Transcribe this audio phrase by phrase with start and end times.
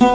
[0.00, 0.06] Muy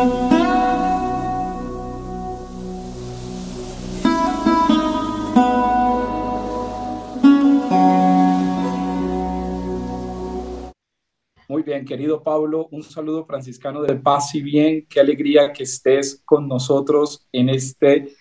[11.64, 14.86] bien, querido Pablo, un saludo franciscano de paz y bien.
[14.90, 18.16] Qué alegría que estés con nosotros en este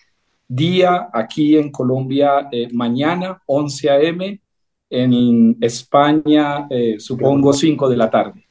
[0.45, 4.41] día aquí en Colombia, eh, mañana 11 a.m.,
[4.89, 8.42] en España, eh, supongo 5 de la tarde.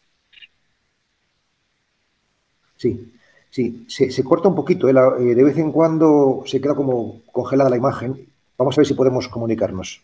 [2.83, 3.13] Sí,
[3.49, 7.77] sí, se, corta un poquito, eh, de vez en cuando se queda como congelada la
[7.77, 8.27] imagen.
[8.59, 10.03] Vamos a ver si podemos comunicarnos.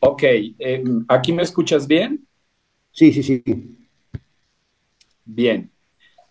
[0.00, 0.24] Ok,
[1.06, 2.26] ¿aquí me escuchas bien?
[2.90, 3.42] Sí, sí, sí.
[5.24, 5.70] Bien,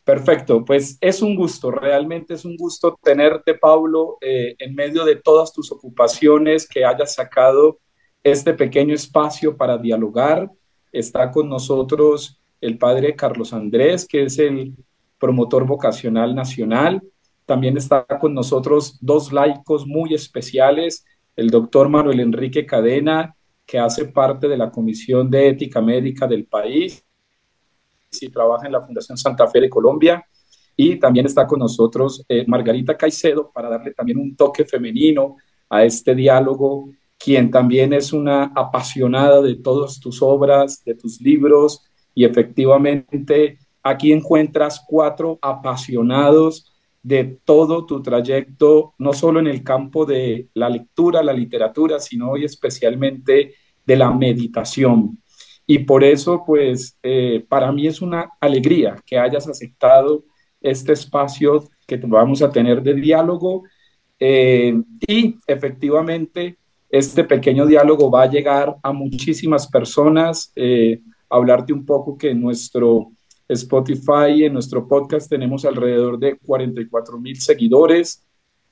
[0.04, 0.66] perfecto.
[0.66, 5.54] Pues es un gusto, realmente es un gusto tenerte, Pablo, eh, en medio de todas
[5.54, 7.80] tus ocupaciones, que hayas sacado
[8.22, 10.52] este pequeño espacio para dialogar.
[10.92, 14.76] Está con nosotros el padre Carlos Andrés, que es el
[15.24, 17.02] promotor vocacional nacional.
[17.46, 21.06] También está con nosotros dos laicos muy especiales,
[21.38, 23.34] el doctor Manuel Enrique Cadena
[23.66, 27.06] que hace parte de la Comisión de Ética Médica del país
[28.20, 30.22] y trabaja en la Fundación Santa Fe de Colombia.
[30.76, 35.38] Y también está con nosotros eh, Margarita Caicedo para darle también un toque femenino
[35.70, 41.82] a este diálogo, quien también es una apasionada de todas tus obras, de tus libros,
[42.14, 50.06] y efectivamente aquí encuentras cuatro apasionados de todo tu trayecto, no solo en el campo
[50.06, 55.20] de la lectura, la literatura, sino hoy especialmente de la meditación.
[55.68, 60.24] Y por eso, pues, eh, para mí es una alegría que hayas aceptado
[60.62, 63.64] este espacio que vamos a tener de diálogo.
[64.20, 64.74] Eh,
[65.08, 66.58] y efectivamente,
[66.90, 70.52] este pequeño diálogo va a llegar a muchísimas personas.
[70.56, 73.12] Eh, hablarte un poco que nuestro
[73.54, 78.26] Spotify, en nuestro podcast tenemos alrededor de 44 mil seguidores.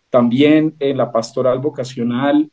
[0.09, 2.51] También en la pastoral vocacional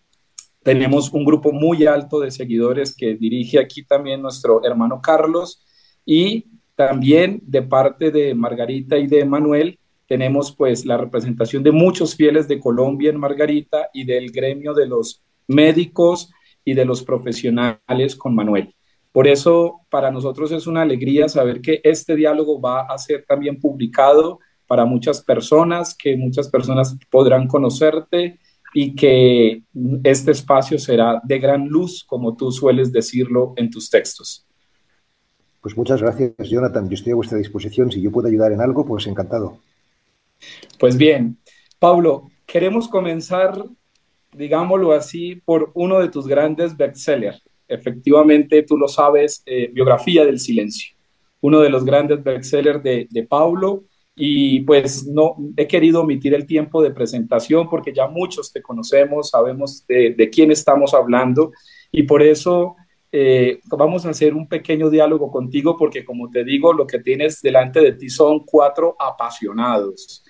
[0.62, 5.64] tenemos un grupo muy alto de seguidores que dirige aquí también nuestro hermano Carlos
[6.04, 9.78] y también de parte de Margarita y de Manuel
[10.08, 14.86] tenemos pues la representación de muchos fieles de Colombia en Margarita y del gremio de
[14.86, 16.30] los médicos
[16.64, 18.74] y de los profesionales con Manuel.
[19.12, 23.58] Por eso, para nosotros es una alegría saber que este diálogo va a ser también
[23.58, 28.38] publicado para muchas personas, que muchas personas podrán conocerte
[28.74, 29.62] y que
[30.04, 34.46] este espacio será de gran luz, como tú sueles decirlo en tus textos.
[35.60, 36.88] Pues muchas gracias, Jonathan.
[36.88, 37.90] Yo estoy a vuestra disposición.
[37.90, 39.58] Si yo puedo ayudar en algo, pues encantado.
[40.78, 41.38] Pues bien,
[41.78, 43.64] Pablo, queremos comenzar,
[44.32, 50.40] digámoslo así, por uno de tus grandes bestsellers, efectivamente, tú lo sabes, eh, Biografía del
[50.40, 50.96] Silencio,
[51.40, 53.84] uno de los grandes bestsellers de, de Pablo.
[54.20, 59.30] Y pues no he querido omitir el tiempo de presentación porque ya muchos te conocemos,
[59.30, 61.52] sabemos de, quién estamos hablando
[61.92, 62.74] y por eso
[63.12, 67.40] eh, vamos a hacer un pequeño diálogo contigo porque como te digo, lo que tienes
[67.40, 70.24] delante de ti son cuatro apasionados.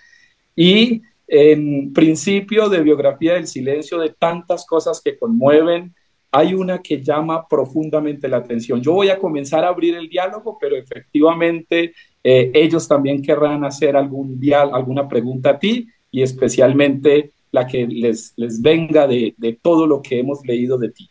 [0.54, 5.94] Y en principio de biografía del silencio, de tantas cosas que conmueven,
[6.30, 8.80] hay una que llama profundamente la atención.
[8.80, 13.96] Yo voy a comenzar a abrir el diálogo, pero efectivamente eh, ellos también querrán hacer
[13.96, 19.86] algún dial, alguna pregunta a ti y especialmente la que les, venga de, de todo
[19.86, 21.08] lo que hemos leído de ti.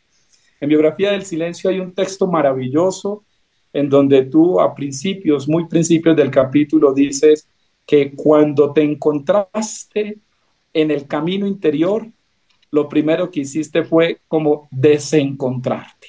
[0.59, 3.23] En Biografía del Silencio hay un texto maravilloso
[3.73, 7.47] en donde tú a principios, muy principios del capítulo, dices
[7.85, 10.17] que cuando te encontraste
[10.73, 12.07] en el camino interior,
[12.71, 16.07] lo primero que hiciste fue como desencontrarte.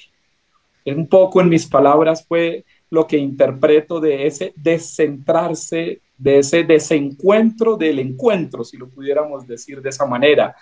[0.85, 7.77] Un poco en mis palabras fue lo que interpreto de ese descentrarse, de ese desencuentro
[7.77, 10.55] del encuentro, si lo pudiéramos decir de esa manera.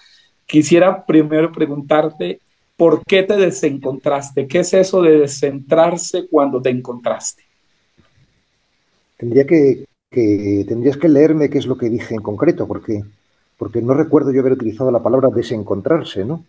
[0.46, 2.42] Quisiera primero preguntarte,
[2.76, 4.48] ¿por qué te desencontraste?
[4.48, 7.44] ¿Qué es eso de descentrarse cuando te encontraste?
[9.18, 13.02] Tendrías que leerme qué es lo que dije en concreto, porque
[13.58, 16.46] porque no recuerdo yo haber utilizado la palabra desencontrarse, ¿no?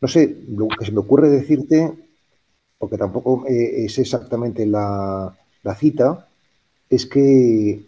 [0.00, 1.92] no sé, lo que se me ocurre decirte,
[2.78, 5.36] porque tampoco eh, es exactamente la,
[5.78, 6.28] cita,
[6.90, 7.86] es que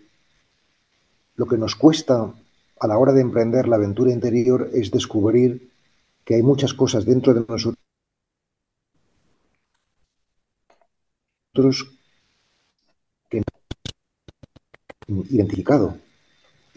[1.34, 2.32] lo que nos cuesta
[2.78, 5.70] a la hora de emprender la aventura interior es descubrir
[6.24, 7.76] que hay muchas cosas dentro de nosotros
[13.28, 13.42] que
[15.28, 15.98] identificado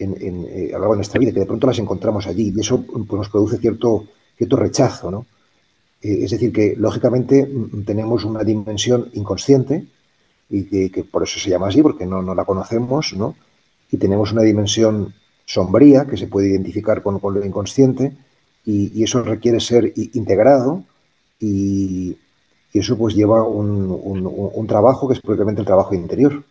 [0.00, 2.52] en, en, eh, a lo largo de nuestra vida, que de pronto las encontramos allí
[2.54, 4.06] y eso pues, nos produce cierto,
[4.36, 5.10] cierto rechazo.
[5.10, 5.26] ¿no?
[6.02, 9.86] Eh, es decir, que lógicamente mm, tenemos una dimensión inconsciente
[10.48, 13.36] y que, por eso se llama así, porque no, no, la conocemos, ¿no?
[13.92, 15.14] Y tenemos una dimensión
[15.44, 18.16] sombría que se puede identificar con, con lo inconsciente
[18.64, 20.82] y, eso requiere ser integrado
[21.38, 22.16] y,
[22.72, 23.90] eso pues lleva un,
[24.54, 26.44] un, trabajo que es probablemente el trabajo interior.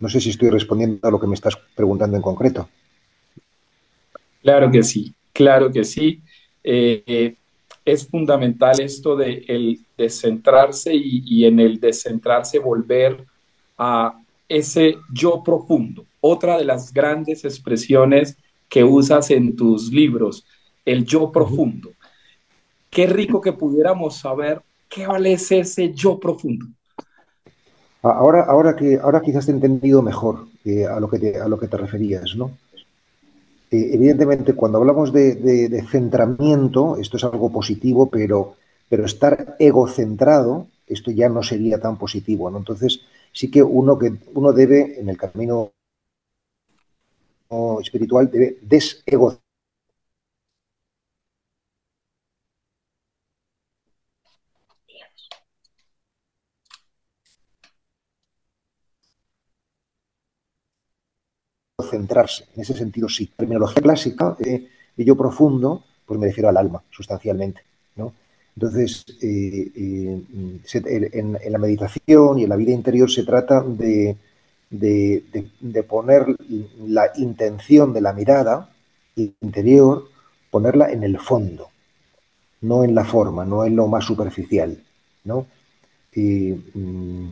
[0.00, 2.68] No sé si estoy respondiendo a lo que me estás preguntando en concreto.
[4.42, 6.20] Claro que sí, claro que sí.
[6.62, 7.34] Eh, eh,
[7.84, 13.24] es fundamental esto de el descentrarse y, y, en el descentrarse volver
[13.78, 16.04] a ese yo profundo.
[16.20, 18.36] Otra de las grandes expresiones
[18.68, 20.44] que usas en tus libros,
[20.84, 21.90] el yo profundo.
[22.90, 26.66] Qué rico que pudiéramos saber qué vale ese yo profundo.
[28.10, 31.48] Ahora, ahora, que, ahora quizás te he entendido mejor eh, a, lo que te, a
[31.48, 32.52] lo que te referías, ¿no?
[33.70, 38.54] Eh, evidentemente, cuando hablamos de, centramiento, esto es algo positivo, pero,
[38.88, 42.50] pero estar egocentrado, esto ya no sería tan positivo.
[42.50, 42.58] ¿no?
[42.58, 43.00] Entonces,
[43.32, 45.72] sí que uno, que uno debe, en el camino
[47.80, 49.45] espiritual, debe desegocentrar
[62.54, 63.30] En ese sentido, sí.
[63.36, 67.60] Terminología clásica, eh, yo profundo, pues me refiero al alma, sustancialmente.
[67.96, 68.14] ¿no?
[68.56, 70.22] Entonces, eh, eh,
[71.12, 74.16] en, la meditación y en la vida interior se trata de,
[74.70, 76.26] de, poner
[76.86, 78.70] la intención de la mirada
[79.14, 80.08] interior,
[80.50, 81.68] ponerla en el fondo,
[82.62, 84.82] no en la forma, no en lo más superficial.
[85.24, 85.46] ¿no?
[86.14, 87.30] Y, mm,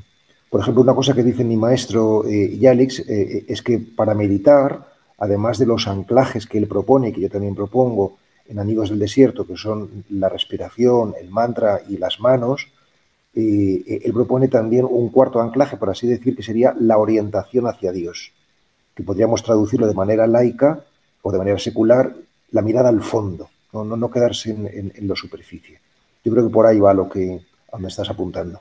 [0.55, 4.87] por ejemplo, una cosa que dice mi maestro eh, eh, eh, es que para meditar,
[5.19, 9.49] además de los anclajes que él propone, que yo también propongo en Amigos del Desierto,
[9.49, 12.69] que son la respiración, el mantra y las manos,
[13.35, 18.31] él propone también un cuarto anclaje, por así decir, que sería la orientación hacia Dios,
[18.95, 20.85] que podríamos traducirlo de manera laica
[21.23, 22.15] o de manera secular,
[22.53, 25.81] la mirada al fondo, no, no, quedarse en, en, la superficie.
[26.25, 27.41] Yo creo que por ahí va lo que
[27.77, 28.61] me estás apuntando.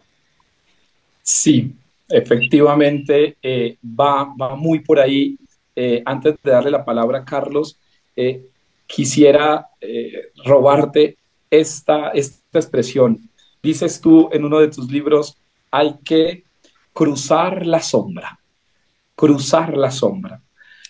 [1.21, 1.77] Sí,
[2.13, 5.37] efectivamente eh, va, va muy por ahí.
[5.75, 7.79] Eh, antes de darle la palabra a Carlos,
[8.15, 8.45] eh,
[8.85, 9.67] quisiera
[10.45, 11.17] robarte
[11.49, 13.19] esta, esta expresión.
[13.61, 15.35] Dices tú en uno de tus libros,
[15.71, 16.43] hay que
[16.93, 18.39] cruzar la sombra,
[19.15, 20.41] cruzar la sombra.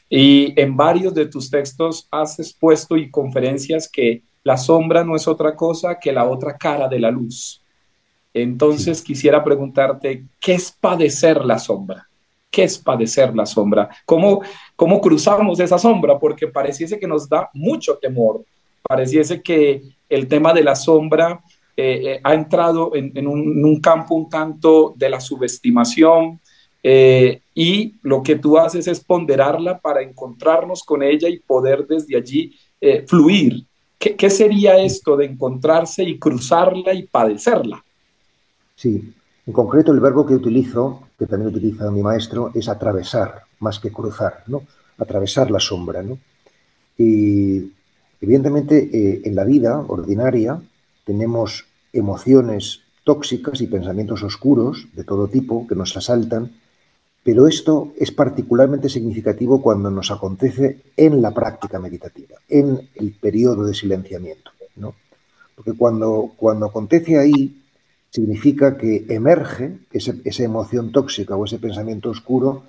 [0.10, 5.28] Y en varios de tus textos has expuesto y conferencias que la sombra no es
[5.28, 7.63] otra cosa que la otra cara de la luz.
[8.34, 12.08] Entonces quisiera preguntarte, ¿qué es padecer la sombra?
[12.50, 13.90] ¿Qué es padecer la sombra?
[14.06, 14.42] ¿Cómo,
[14.76, 16.18] cómo cruzamos esa sombra?
[16.18, 18.44] Porque pareciese que nos da mucho temor,
[18.82, 21.42] pareciese que el tema de la sombra
[21.76, 26.40] eh, eh, ha entrado en, un, campo un tanto de la subestimación
[26.84, 32.18] eh, y lo que tú haces es ponderarla para encontrarnos con ella y poder desde
[32.18, 32.56] allí
[33.08, 33.64] fluir.
[33.98, 37.84] ¿Qué, ¿Qué sería esto de encontrarse y cruzarla y padecerla?
[38.84, 39.14] Sí,
[39.48, 43.94] en concreto el verbo que utilizo, que también utiliza mi maestro, es atravesar, más que
[43.94, 44.64] cruzar, ¿no?
[44.98, 46.18] Atravesar la sombra, ¿no?
[46.98, 47.72] Y
[48.20, 50.62] evidentemente eh, en la vida ordinaria
[51.06, 56.52] tenemos emociones tóxicas y pensamientos oscuros de todo tipo que nos asaltan,
[57.24, 63.64] pero esto es particularmente significativo cuando nos acontece en la práctica meditativa, en el periodo
[63.64, 64.94] de silenciamiento, ¿no?
[65.56, 67.63] Porque cuando, cuando acontece ahí,
[68.14, 72.62] significa que emerge esa emoción tóxica o ese pensamiento oscuro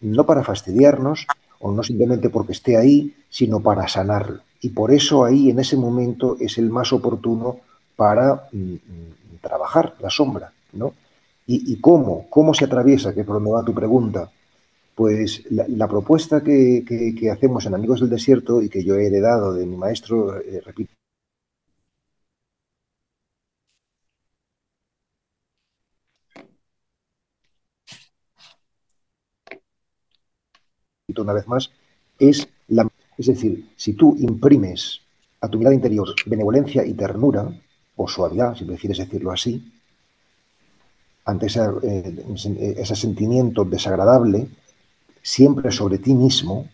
[0.00, 1.28] no para fastidiarnos
[1.60, 4.40] o no simplemente porque esté ahí, sino para sanarlo.
[4.60, 7.60] Y por eso ahí, en ese momento, es el más oportuno
[7.94, 10.92] para mm, mm, trabajar la sombra, ¿no?
[11.46, 12.26] ¿Y, cómo?
[12.30, 13.14] ¿Cómo se atraviesa?
[13.14, 14.30] Que va tu pregunta.
[14.94, 19.66] Pues la, propuesta que, hacemos en Amigos del Desierto y que yo he heredado de
[19.66, 20.94] mi maestro, eh, repito,
[31.22, 31.70] una vez más,
[32.18, 32.88] es la...
[33.16, 35.00] Es decir, si tú imprimes
[35.40, 37.48] a tu mirada interior benevolencia y ternura,
[37.96, 39.72] o suavidad, si prefieres decirlo así,
[41.24, 44.48] ante eh, ese sentimiento desagradable,
[45.22, 46.68] siempre sobre ti mismo,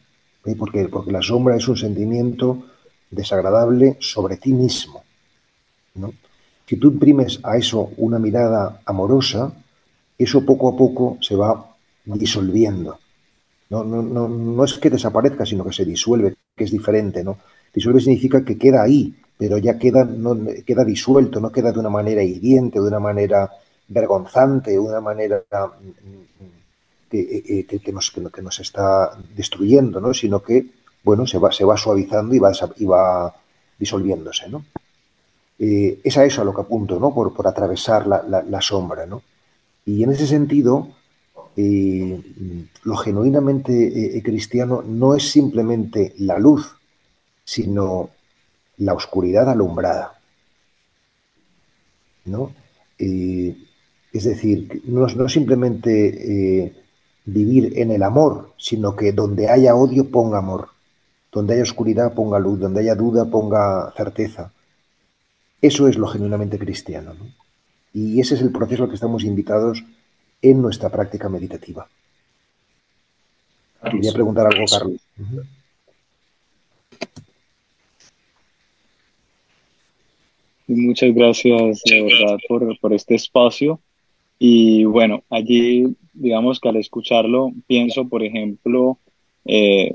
[0.44, 0.56] ¿eh?
[0.56, 2.64] porque, porque la sombra es un sentimiento
[3.10, 5.04] desagradable sobre ti mismo.
[6.66, 9.52] Si tú imprimes a eso una mirada amorosa,
[10.16, 12.98] eso poco a poco se va disolviendo.
[13.70, 17.38] No, no, no, no es que desaparezca, sino que se disuelve, que es diferente, ¿no?
[17.72, 20.36] Disuelve significa que queda ahí, pero ya queda, no,
[20.66, 23.50] queda disuelto, no queda de una manera hiriente, de una manera
[23.88, 25.42] vergonzante, una manera
[27.08, 30.12] que, que, nos, que, nos, está destruyendo, ¿no?
[30.14, 30.66] sino que
[31.02, 33.34] bueno, se va, se va suavizando y va, y va
[33.78, 34.48] disolviéndose.
[34.48, 34.64] ¿no?
[35.58, 37.14] Eh, es a eso a lo que apunto, ¿no?
[37.14, 39.06] por, por atravesar la, la, sombra.
[39.06, 39.22] ¿no?
[39.84, 40.88] Y en ese sentido,
[41.56, 42.20] eh,
[42.84, 46.76] lo genuinamente eh, cristiano no es simplemente la luz,
[47.44, 48.10] sino
[48.78, 50.16] la oscuridad alumbrada.
[52.26, 52.52] ¿no?
[52.98, 56.74] es decir, no, no simplemente
[57.24, 60.68] vivir en el amor, sino que donde haya odio ponga amor,
[61.32, 64.52] donde haya oscuridad ponga luz, donde haya duda ponga certeza.
[65.62, 67.14] Eso es lo genuinamente cristiano.
[67.92, 69.84] Y ese es el proceso al que estamos invitados
[70.42, 71.86] en nuestra práctica meditativa.
[73.90, 75.00] Quería preguntar algo, Carlos.
[80.66, 83.80] Muchas gracias, de verdad, por, por este espacio.
[84.38, 88.98] Y bueno, allí, digamos que al escucharlo, pienso, por ejemplo,
[89.44, 89.94] eh,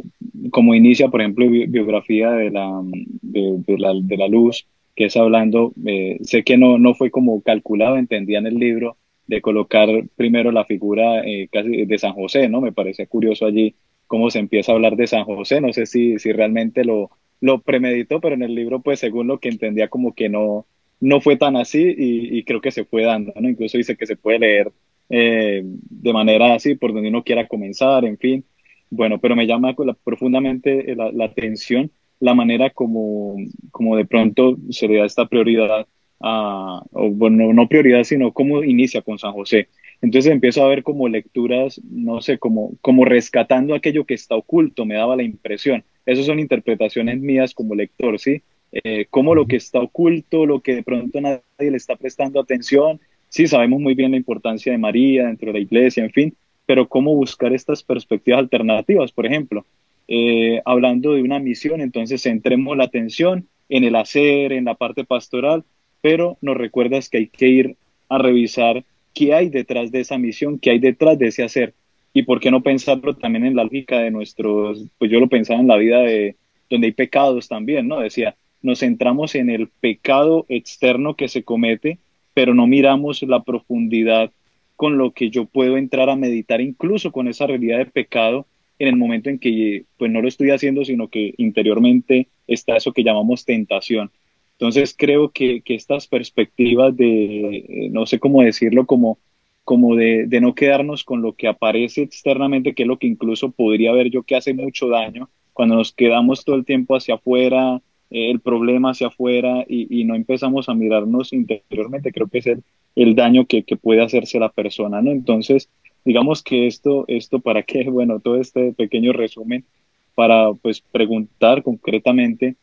[0.51, 5.73] como inicia, por ejemplo, biografía de la, de, la, de la luz, que es hablando,
[5.85, 8.97] eh, sé que no, no fue como calculado, entendía en el libro,
[9.27, 12.61] de colocar primero la figura eh, casi de San José, ¿no?
[12.61, 13.75] Me parece curioso allí
[14.07, 17.09] cómo se empieza a hablar de San José, no sé si, si realmente lo,
[17.41, 20.65] lo premeditó, pero en el libro, pues según lo que entendía, como que no,
[20.99, 23.49] no fue tan así y, creo que se fue dando, ¿no?
[23.49, 24.71] Incluso dice que se puede leer
[25.09, 28.45] eh, de manera así, por donde uno quiera comenzar, en fin.
[28.89, 33.35] Bueno, pero me llama profundamente la, atención la manera como,
[33.71, 35.85] como de pronto se le da esta prioridad
[36.19, 39.67] o bueno, no prioridad, sino cómo inicia con San José.
[40.01, 44.85] Entonces empiezo a ver como lecturas, no sé, como, como rescatando aquello que está oculto,
[44.85, 45.83] me daba la impresión.
[46.05, 48.41] Esas son interpretaciones mías como lector, ¿sí?
[48.83, 52.99] eh, cómo lo que está oculto, lo que de pronto nadie le está prestando atención.
[53.29, 56.87] Sí, sabemos muy bien la importancia de María dentro de la iglesia, en fin, pero
[56.87, 59.65] cómo buscar estas perspectivas alternativas, por ejemplo.
[60.07, 65.05] Eh, hablando de una misión, entonces centremos la atención en el hacer, en la parte
[65.05, 65.63] pastoral,
[66.05, 67.77] pero nos recuerdas que hay que ir
[68.09, 68.85] a revisar
[69.15, 71.73] qué hay detrás de esa misión, qué hay detrás de ese hacer.
[72.13, 75.59] Y por qué no pensarlo también en la lógica de nuestros, pues yo lo pensaba
[75.59, 76.35] en la vida de
[76.69, 77.99] donde hay pecados también, ¿no?
[77.99, 81.97] Decía, nos centramos en el pecado externo que se comete,
[82.35, 84.29] pero no miramos la profundidad
[84.75, 88.45] con lo que yo puedo entrar a meditar incluso con esa realidad de pecado
[88.77, 92.93] en el momento en que pues no lo estoy haciendo, sino que interiormente está eso
[92.93, 94.11] que llamamos tentación.
[94.57, 99.19] Entonces creo que, estas perspectivas de, eh, no sé cómo decirlo, como,
[99.63, 103.51] como de, de, no quedarnos con lo que aparece externamente, que es lo que incluso
[103.51, 107.81] podría ver yo que hace mucho daño, cuando nos quedamos todo el tiempo hacia afuera,
[108.09, 112.63] el problema hacia afuera y, no empezamos a mirarnos interiormente, creo que es el,
[112.95, 115.11] el daño que, que, puede hacerse la persona, ¿no?
[115.11, 115.69] Entonces,
[116.05, 119.65] digamos que esto, esto para qué, bueno, todo este pequeño resumen
[120.13, 122.55] para pues preguntar concretamente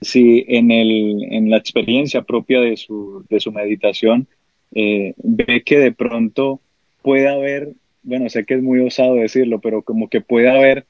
[0.00, 4.26] si en, el, en la experiencia propia de su, de su meditación
[4.74, 6.60] eh, ve que de pronto
[7.02, 7.72] puede haber,
[8.02, 10.86] bueno, sé que es muy osado decirlo, pero como que puede haber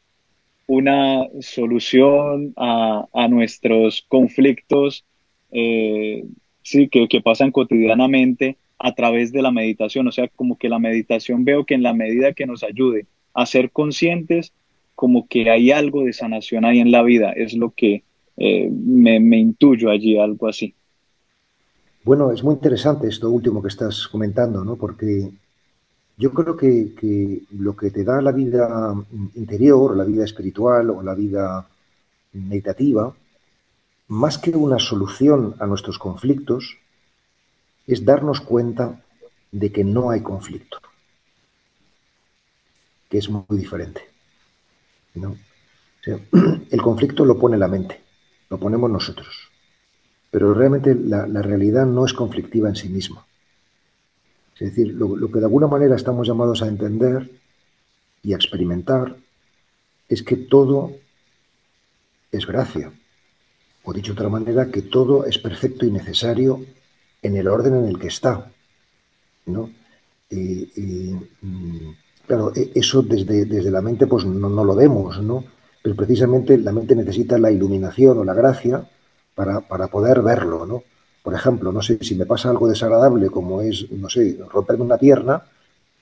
[0.67, 5.05] una solución a, nuestros conflictos
[5.53, 6.25] eh,
[6.63, 10.09] sí, que, que, pasan cotidianamente a través de la meditación.
[10.09, 13.45] O sea, como que la meditación veo que en la medida que nos ayude a
[13.45, 14.53] ser conscientes,
[14.95, 17.33] como que hay algo de sanación ahí en la vida.
[17.33, 18.03] Es lo que
[18.37, 20.75] eh, me, me intuyo allí, algo así.
[22.05, 24.77] Bueno, es muy interesante esto último que estás comentando, ¿no?
[24.77, 25.33] Porque
[26.17, 28.95] yo creo que, lo que te da la vida
[29.35, 31.67] interior, la vida espiritual o la vida
[32.33, 33.15] meditativa,
[34.09, 36.77] más que una solución a nuestros conflictos,
[37.87, 39.03] es darnos cuenta
[39.51, 40.79] de que no hay conflicto,
[43.09, 44.03] que es muy diferente.
[46.71, 48.04] el conflicto lo pone la mente,
[48.55, 49.51] lo ponemos nosotros,
[50.31, 53.25] pero realmente la realidad no es conflictiva en sí misma.
[54.55, 57.29] Es decir, lo, que de alguna manera estamos llamados a entender
[58.23, 59.17] y a experimentar
[60.09, 60.93] es que todo
[62.31, 62.93] es gracia.
[63.83, 66.65] O dicho de otra manera, que todo es perfecto y necesario
[67.21, 68.51] en el orden en el que está.
[69.47, 69.71] ¿no?
[70.31, 71.91] Mm,
[72.27, 75.45] claro, e, eso desde, desde, la mente pues no, no, lo vemos, ¿no?
[75.85, 78.89] Pero precisamente la mente necesita la iluminación o la gracia
[79.35, 80.83] para, para poder verlo, ¿no?
[81.23, 84.97] Por ejemplo, no sé, si me pasa algo desagradable como es, no sé, romperme una
[84.97, 85.43] pierna,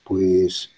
[0.05, 0.71] pues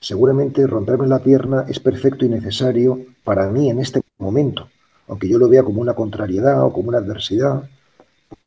[0.00, 4.70] seguramente romperme la pierna es perfecto y necesario para mí en este momento,
[5.06, 7.68] aunque yo lo vea como una contrariedad o como una adversidad.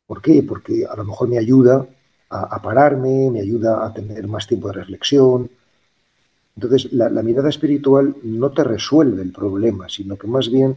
[0.08, 0.42] ¿Por qué?
[0.42, 1.86] Porque a lo mejor me ayuda
[2.30, 5.50] a, pararme, me ayuda a tener más tiempo de reflexión.
[6.58, 10.76] Entonces, la, mirada espiritual no te resuelve el problema, sino que más bien,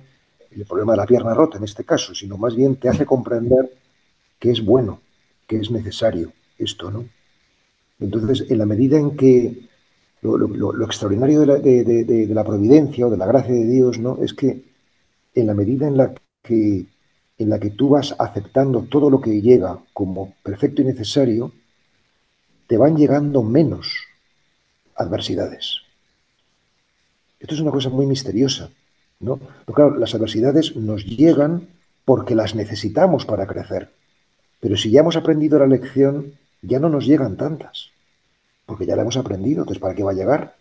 [0.52, 3.68] el problema de la pierna rota en este caso, sino más bien te hace comprender
[4.38, 5.02] que es bueno,
[5.48, 7.06] que es necesario esto, ¿no?
[8.00, 9.70] Entonces, en la medida en que
[10.22, 14.20] lo, extraordinario de la, de la, providencia o de la gracia de Dios, ¿no?
[14.22, 14.62] Es que
[15.34, 16.86] en la medida en la que
[17.40, 21.52] en la que tú vas aceptando todo lo que llega como perfecto y necesario,
[22.68, 24.11] te van llegando menos
[24.96, 25.82] adversidades.
[27.40, 28.70] Esto es una cosa muy misteriosa,
[29.20, 29.38] ¿no?
[29.38, 31.68] Pero claro, las adversidades nos llegan
[32.06, 33.90] porque las necesitamos para crecer.
[34.60, 37.90] Pero si ya hemos aprendido la lección, ya no nos llegan tantas,
[38.66, 40.56] porque ya la hemos aprendido, entonces ¿para qué va a llegar?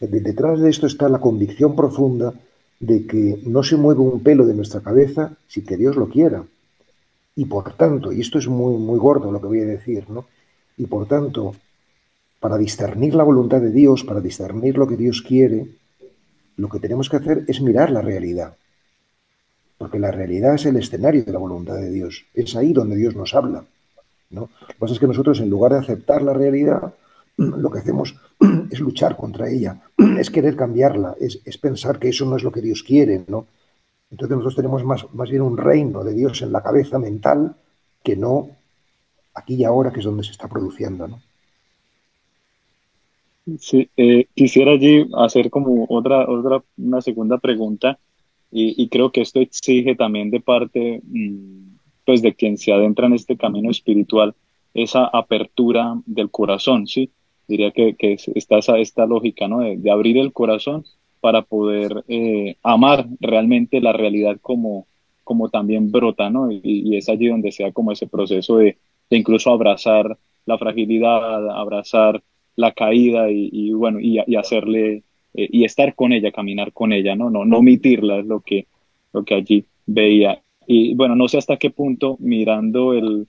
[0.00, 2.34] Detrás de esto está la convicción profunda
[2.80, 6.44] de que no se mueve un pelo de nuestra cabeza si que Dios lo quiera.
[7.36, 10.26] Y por tanto, y esto es muy, muy gordo lo que voy a decir, ¿no?
[10.76, 11.54] Y por tanto,
[12.44, 15.66] para discernir la voluntad de Dios, para discernir lo que Dios quiere,
[16.58, 18.54] lo que tenemos que hacer es mirar la realidad.
[19.78, 22.26] Porque la realidad es el escenario de la voluntad de Dios.
[22.34, 23.64] Es ahí donde Dios nos habla.
[24.28, 24.50] ¿no?
[24.60, 26.92] Lo que pasa es que nosotros, en lugar de aceptar la realidad,
[27.38, 28.14] lo que hacemos
[28.70, 29.80] es luchar contra ella,
[30.18, 33.46] es querer cambiarla, es, pensar que eso no es lo que Dios quiere, ¿no?
[34.10, 37.56] Entonces nosotros tenemos más, más bien un reino de Dios en la cabeza mental
[38.02, 38.50] que no
[39.32, 41.22] aquí y ahora, que es donde se está produciendo, ¿no?
[43.58, 47.98] Sí, eh, quisiera allí hacer como otra, otra, una segunda pregunta,
[48.56, 53.14] y, creo que esto exige también de parte, mm, pues, de quien se adentra en
[53.14, 54.34] este camino espiritual,
[54.74, 57.10] esa apertura del corazón, ¿sí?
[57.48, 59.60] diría que, que está esa, esta lógica, ¿no?
[59.60, 60.84] De, abrir el corazón
[61.20, 64.86] para poder eh, amar realmente la realidad como,
[65.24, 66.50] como también brota, ¿no?
[66.52, 68.78] Y, es allí donde sea como ese proceso de
[69.10, 72.22] incluso abrazar la fragilidad, abrazar
[72.56, 75.02] la caída y, bueno, y, hacerle,
[75.34, 77.30] eh, y estar con ella, caminar con ella, ¿no?
[77.30, 78.66] No, no omitirla es lo que,
[79.12, 80.42] lo que allí veía.
[80.66, 83.26] Y bueno, no sé hasta qué punto mirando el,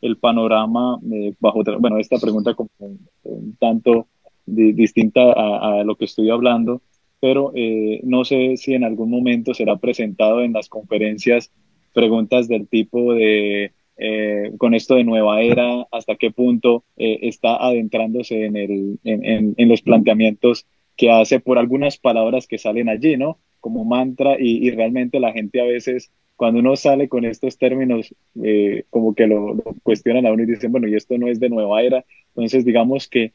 [0.00, 4.06] el panorama eh, bajo, bueno, esta pregunta como un, tanto
[4.46, 6.80] distinta a, lo que estoy hablando,
[7.20, 11.52] pero eh, no sé si en algún momento será presentado en las conferencias
[11.92, 18.44] preguntas del tipo de, eh, con esto de nueva era, hasta qué punto está adentrándose
[18.44, 23.38] en, el, en, los planteamientos que hace por algunas palabras que salen allí, ¿no?
[23.60, 28.14] Como mantra y, y realmente la gente a veces cuando uno sale con estos términos,
[28.44, 31.48] eh, como que lo, cuestionan a uno y dicen, bueno, y esto no es de
[31.48, 32.04] nueva era.
[32.28, 33.32] Entonces, digamos que,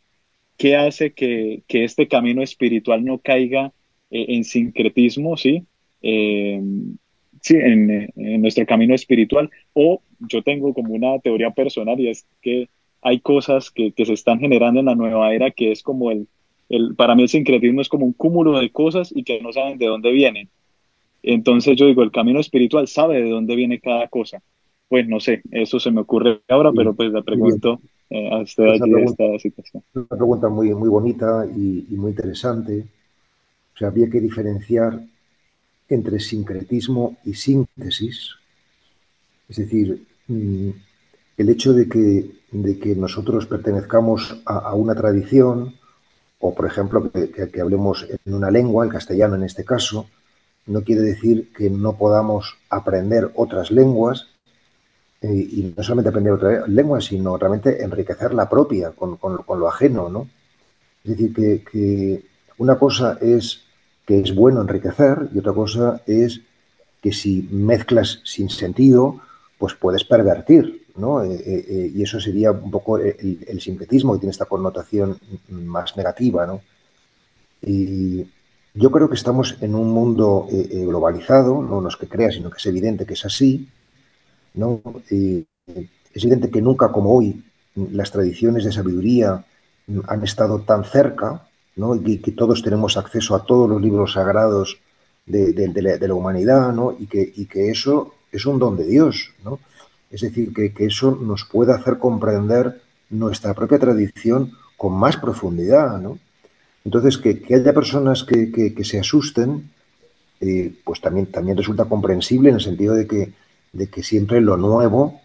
[0.56, 3.74] ¿qué hace que, que este camino espiritual no caiga
[4.10, 5.66] eh, en sincretismo, sí?
[6.02, 6.62] Eh,
[7.44, 9.52] sí, en, en, nuestro camino espiritual.
[9.74, 12.70] O yo tengo como una teoría personal y es que
[13.02, 16.28] hay cosas que, que se están generando en la nueva era que es como el,
[16.70, 19.78] el, para mí el sincretismo es como un cúmulo de cosas y que no saben
[19.78, 20.50] de dónde vienen.
[21.22, 24.42] Entonces yo digo, el camino espiritual sabe de dónde viene cada cosa.
[24.90, 27.80] Pues no sé, eso se me ocurre ahora, pero pues le pregunto
[28.10, 29.84] eh, a usted allí esta situación.
[29.94, 32.86] Una pregunta muy, muy bonita y, muy interesante.
[33.74, 35.02] O sea, había que diferenciar
[35.90, 38.32] entre sincretismo y síntesis.
[39.50, 40.70] Es decir, mm,
[41.38, 45.76] el hecho de que, de que nosotros pertenezcamos a, una tradición,
[46.40, 50.08] o por ejemplo, que, hablemos en una lengua, el castellano en este caso,
[50.66, 54.28] no quiere decir que no podamos aprender otras lenguas
[55.22, 60.10] eh, y no solamente aprender otras lenguas, sino realmente enriquecer la propia con, lo ajeno,
[60.10, 60.30] ¿no?
[61.04, 62.24] Es decir, que,
[62.58, 63.63] una cosa es
[64.06, 66.42] que es bueno enriquecer y otra cosa es
[67.02, 69.20] que si mezclas sin sentido,
[69.58, 71.24] pues puedes pervertir, ¿no?
[71.24, 75.18] Eh, eh, y eso sería un poco el, el, que tiene esta connotación
[75.50, 76.62] más negativa, ¿no?
[77.62, 78.26] Y,
[78.76, 82.50] yo creo que estamos en un mundo eh, eh, globalizado, no nos que crea, sino
[82.50, 83.70] que es evidente que es así.
[84.56, 84.82] ¿no?
[85.10, 87.44] es evidente que nunca como hoy
[87.76, 89.44] las tradiciones de sabiduría
[90.08, 94.80] han estado tan cerca y que, todos tenemos acceso a todos los libros sagrados
[95.26, 96.96] de, la, humanidad ¿no?
[96.98, 99.32] y, que, que, eso es un don de Dios.
[99.44, 99.60] ¿no?
[100.12, 106.00] Es decir, que, que eso nos puede hacer comprender nuestra propia tradición con más profundidad.
[106.00, 106.20] ¿no?
[106.86, 109.72] Entonces, que, haya personas que, se asusten,
[110.42, 113.34] eh, pues también, también resulta comprensible en el sentido de que,
[113.72, 115.22] de que siempre lo nuevo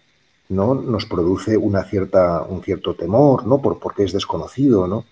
[0.47, 0.73] ¿no?
[0.73, 3.61] nos produce una cierta, un cierto temor, ¿no?
[3.61, 5.05] Por, porque es desconocido, ¿no?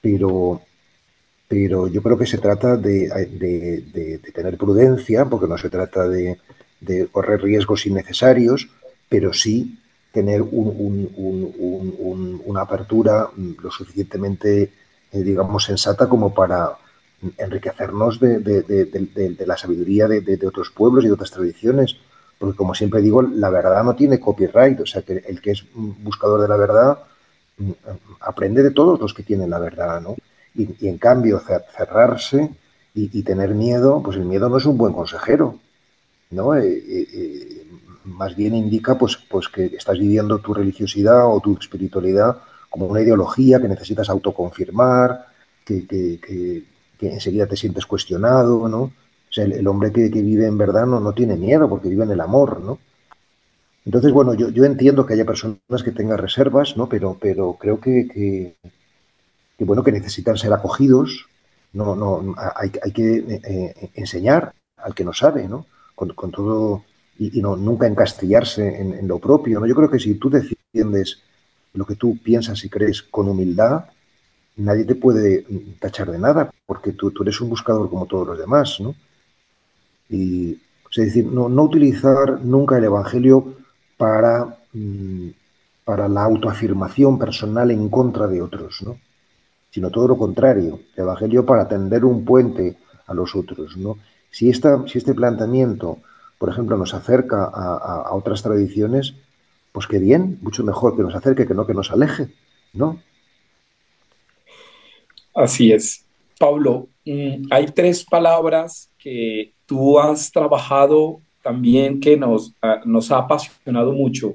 [0.00, 0.62] Pero,
[1.48, 6.38] pero yo creo que se trata de, tener prudencia, porque no se trata de,
[7.10, 8.68] correr riesgos innecesarios,
[9.08, 9.78] pero sí
[10.12, 11.00] tener una
[12.60, 13.30] apertura
[13.62, 14.70] lo suficientemente,
[15.10, 16.72] eh, digamos, sensata como para
[17.38, 21.96] enriquecernos de, la sabiduría de, otros pueblos y de otras tradiciones.
[22.38, 24.80] Porque, como siempre digo, la verdad no tiene copyright.
[24.80, 26.98] O sea, que el que es buscador de la verdad
[27.56, 27.72] mm,
[28.20, 30.14] aprende de todos los que tienen la verdad, ¿no?
[30.58, 32.50] Y, en cambio, cerrarse
[32.92, 35.58] y, tener miedo, pues el miedo no es un buen consejero,
[36.30, 36.56] ¿no?
[36.56, 37.66] Eh, eh, eh,
[38.04, 42.38] más bien indica pues, pues que estás viviendo tu religiosidad o tu espiritualidad
[42.70, 45.26] como una ideología que necesitas autoconfirmar,
[45.64, 46.64] que, que,
[47.00, 48.82] enseguida te sientes cuestionado, ¿no?
[48.82, 52.10] O sea, el, hombre que, vive en verdad no, no tiene miedo porque vive en
[52.10, 52.78] el amor, ¿no?
[53.84, 56.88] Entonces, bueno, yo, yo entiendo que haya personas que tengan reservas, ¿no?
[56.88, 58.56] Pero, pero creo que,
[59.58, 61.26] que, bueno, que necesitan ser acogidos,
[61.72, 65.66] no, no, hay, hay que eh, enseñar al que no sabe, ¿no?
[65.96, 66.84] Con, todo,
[67.18, 69.66] y, no, nunca encastillarse en, en, lo propio, ¿no?
[69.66, 71.22] Yo creo que si tú defiendes
[71.74, 73.86] lo que tú piensas y crees con humildad,
[74.56, 75.44] nadie te puede
[75.80, 78.94] tachar de nada, porque tú, tú eres un buscador como todos los demás, ¿no?
[80.08, 80.52] Y,
[80.90, 83.56] es decir, no, no utilizar nunca el Evangelio
[83.96, 85.28] para, mm,
[85.84, 88.98] para la autoafirmación personal en contra de otros, ¿no?
[89.70, 92.76] Sino todo lo contrario, el Evangelio para tender un puente
[93.06, 93.76] a los otros.
[93.76, 93.98] ¿no?
[94.30, 95.98] Si, esta, si este planteamiento,
[96.38, 99.14] por ejemplo, nos acerca a, otras tradiciones,
[99.72, 102.28] pues qué bien, mucho mejor que nos acerque que no que nos aleje,
[102.72, 103.00] ¿no?
[105.34, 106.04] Así es.
[106.38, 113.18] Pablo, mm, hay tres palabras que tú has trabajado también que nos, ah, nos ha
[113.18, 114.34] apasionado mucho.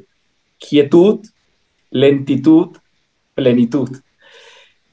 [0.57, 1.25] Quietud,
[1.89, 2.77] lentitud,
[3.35, 3.89] plenitud.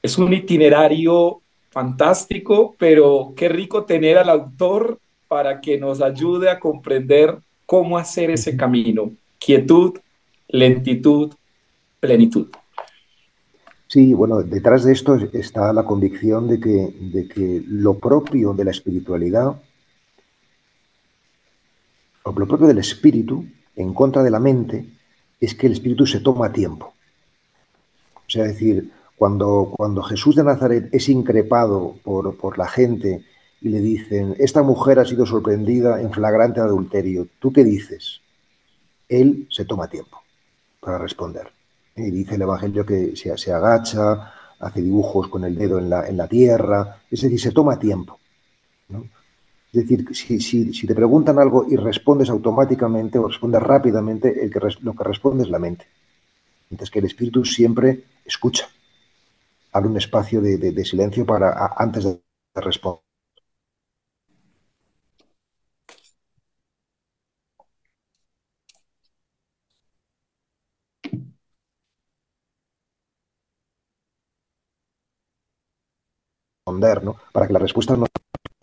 [0.03, 6.59] Es un itinerario fantástico, pero qué rico tener al autor para que nos ayude a
[6.59, 9.13] comprender cómo hacer ese camino.
[9.39, 9.99] Quietud,
[10.49, 11.33] lentitud,
[12.01, 12.49] plenitud.
[13.87, 18.65] Sí, bueno, detrás de esto está la convicción de que, de que lo propio de
[18.65, 19.61] la espiritualidad,
[22.23, 23.45] o lo propio del espíritu,
[23.77, 24.87] en contra de la mente,
[25.41, 26.93] es que el espíritu se toma tiempo.
[28.15, 33.23] O sea, decir, cuando, Jesús de Nazaret es increpado por, la gente
[33.61, 38.23] y le dicen, esta mujer ha sido sorprendida en flagrante adulterio, ¿tú qué dices?
[39.11, 40.23] Él se toma tiempo
[40.81, 41.53] para responder.
[41.95, 47.03] Y dice el Evangelio que se, agacha, hace dibujos con el dedo en la, tierra,
[47.11, 48.19] es decir, se toma tiempo.
[48.89, 50.41] Es decir, si,
[50.73, 55.51] si, te preguntan algo y respondes automáticamente o respondes rápidamente, el lo que responde es
[55.51, 55.85] la mente.
[56.71, 58.67] Mientras que el espíritu siempre escucha
[59.73, 62.21] abre un espacio de, silencio para antes de
[62.55, 63.03] responder.
[77.03, 77.17] ¿no?
[77.33, 78.07] para que la respuesta no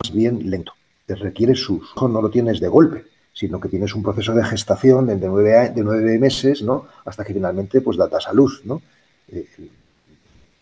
[0.02, 0.72] sea bien lento.
[1.06, 5.06] Te requiere su, no lo tienes de golpe, sino que tienes un proceso de gestación
[5.06, 6.86] de, nueve, de nueve meses, ¿no?
[7.04, 8.82] Hasta que finalmente pues das a luz, ¿no?
[9.28, 9.46] Eh,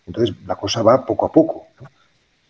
[0.06, 1.66] entonces la cosa va poco a poco.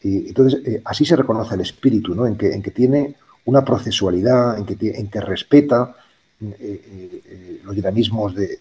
[0.02, 2.26] Y entonces eh, así se reconoce el espíritu, ¿no?
[2.26, 3.14] en, que, en que tiene
[3.46, 5.96] una procesualidad, en que, en que respeta
[6.40, 8.58] eh, eh, los dinamismos de,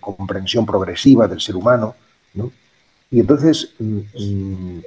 [0.00, 1.94] comprensión progresiva del ser humano.
[2.34, 2.50] ¿no?
[3.10, 4.82] Y entonces mm, mm,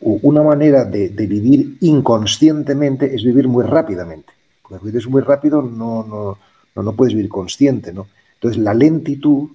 [0.00, 4.32] una manera de, vivir inconscientemente es vivir muy rápidamente.
[4.68, 6.38] Si vives muy rápido no, no,
[6.74, 7.92] no, no puedes vivir consciente.
[7.92, 8.06] ¿no?
[8.34, 9.50] Entonces la lentitud,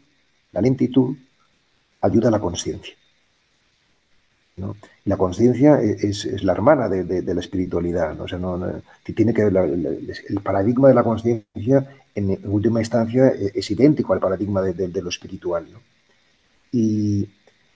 [0.51, 1.15] la lentitud
[2.01, 2.95] ayuda a la conciencia.
[5.05, 8.25] La conciencia e-, es, la hermana de, la espiritualidad, ¿no?
[8.25, 8.59] O sea, no,
[9.15, 14.61] tiene que el paradigma de la conciencia en, última instancia e-, es idéntico al paradigma
[14.61, 15.67] de, lo espiritual.
[16.71, 17.29] Y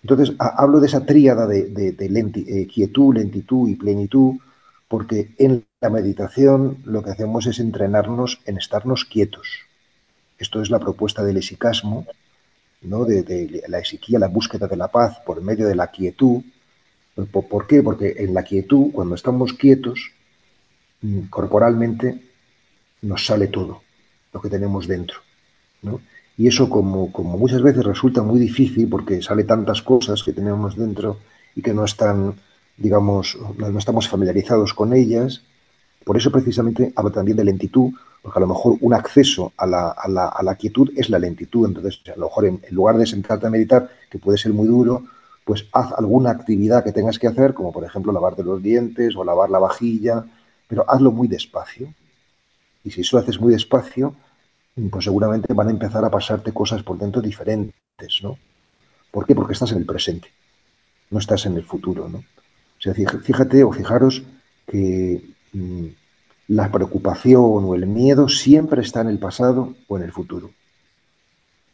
[0.04, 4.36] entonces hablo de esa tríada de, eh, quietud, lentitud y plenitud,
[4.88, 9.48] porque en la meditación lo que hacemos es entrenarnos en estarnos quietos.
[10.38, 12.06] Esto es la propuesta del esicasmo,
[12.82, 13.06] ¿no?
[13.06, 16.44] de, la esiquía, la búsqueda de la paz por medio de la quietud,
[17.16, 17.82] ¿Por qué?
[17.82, 20.12] Porque en la quietud, cuando estamos quietos,
[21.02, 22.20] mm, corporalmente
[23.02, 23.82] nos sale todo
[24.34, 25.20] lo que tenemos dentro.
[26.38, 30.76] Y eso como, como muchas veces resulta muy difícil porque sale tantas cosas que tenemos
[30.76, 31.20] dentro
[31.56, 32.36] y que no están,
[32.76, 35.42] digamos, no estamos familiarizados con ellas.
[36.04, 39.92] Por eso precisamente hablo también de lentitud, porque a lo mejor un acceso a la,
[39.92, 41.66] a la, a la quietud es la lentitud.
[41.68, 44.68] Entonces, a lo mejor en, en lugar de sentarte a meditar, que puede ser muy
[44.68, 45.06] duro,
[45.46, 49.24] pues haz alguna actividad que tengas que hacer, como por ejemplo lavarte los dientes o
[49.24, 50.26] lavar la vajilla,
[50.68, 51.94] pero hazlo muy despacio.
[52.84, 54.16] Y si eso haces muy despacio,
[54.92, 58.38] pues seguramente van a empezar a pasarte cosas por dentro diferentes, ¿no?
[59.12, 59.36] ¿Por qué?
[59.36, 60.28] Porque estás en el presente,
[61.12, 62.18] no estás en el futuro, ¿no?
[62.18, 64.24] O sea, fíjate o fijaros
[64.68, 65.86] que mm,
[66.50, 70.52] la preocupación o el miedo siempre está en el pasado o en el futuro.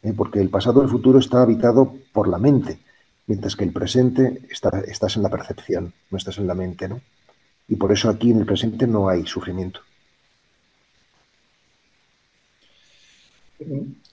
[0.02, 0.12] ¿eh?
[0.16, 2.78] Porque el pasado o el futuro está habitado por la mente,
[3.26, 7.00] mientras que el presente está, estás en la percepción, no estás en la mente, ¿no?
[7.68, 9.80] Y por eso aquí en el presente no hay sufrimiento.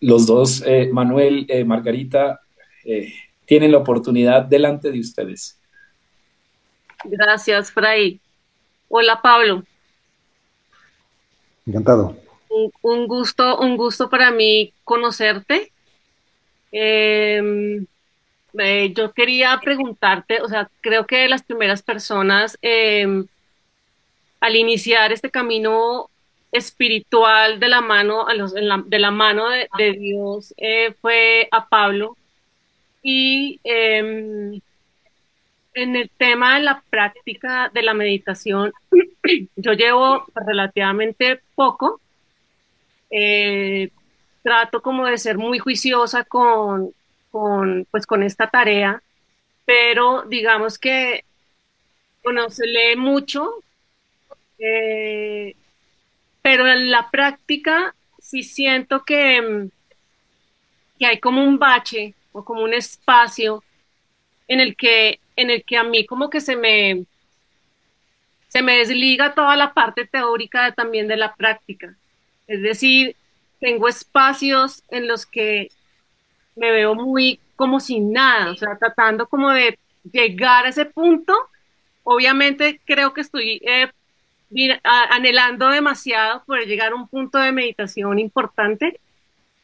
[0.01, 2.39] Los dos, eh, Manuel, eh, Margarita,
[2.85, 3.13] eh,
[3.45, 5.59] tienen la oportunidad delante de ustedes.
[7.03, 8.19] Gracias, Fray.
[8.87, 9.63] Hola, Pablo.
[11.65, 12.15] Encantado.
[12.81, 15.71] Un, gusto, un gusto para mí conocerte.
[18.53, 23.25] Em, yo quería preguntarte, o sea, creo que las primeras personas em,
[24.39, 26.09] al iniciar este camino
[26.51, 32.17] espiritual de la mano, a los, de la mano de, Dios eh, fue a Pablo.
[33.03, 34.59] Y em,
[35.73, 38.73] en el tema de la práctica de la meditación,
[39.55, 42.01] yo llevo relativamente poco.
[43.11, 43.89] Eh,
[44.43, 46.93] trato como de ser muy juiciosa con,
[47.31, 49.01] con, pues, con esta tarea,
[49.65, 51.23] pero digamos que,
[52.23, 53.63] bueno, se lee mucho,
[54.57, 55.55] eh,
[56.41, 59.69] pero en la práctica sí siento que, mm,
[60.99, 63.63] que hay como un bache o como un espacio
[64.47, 67.05] en el que, en el que a mí como que se me,
[68.47, 71.95] se me desliga toda la parte teórica también de la práctica.
[72.47, 73.15] Es decir,
[73.59, 75.69] tengo espacios en los que
[76.59, 79.79] me veo muy como sin nada, o sea, tratando como de
[80.11, 81.33] llegar a ese punto.
[82.03, 83.89] Obviamente creo que estoy eh,
[84.83, 88.99] anhelando demasiado por llegar a un punto de meditación importante,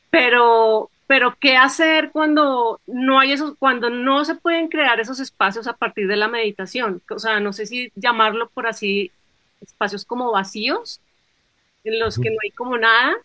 [0.09, 5.67] pero, pero ¿qué hacer cuando no hay esos, cuando no se pueden crear esos espacios
[5.67, 7.01] a partir de la meditación?
[7.09, 9.11] O sea, no sé si llamarlo por así,
[9.61, 11.01] espacios como vacíos,
[11.83, 13.15] en los que no hay como nada.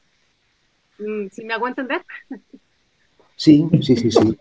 [0.98, 2.04] Mm, ¿Sí me hago entender?
[3.40, 4.38] Sí, sí, sí, sí.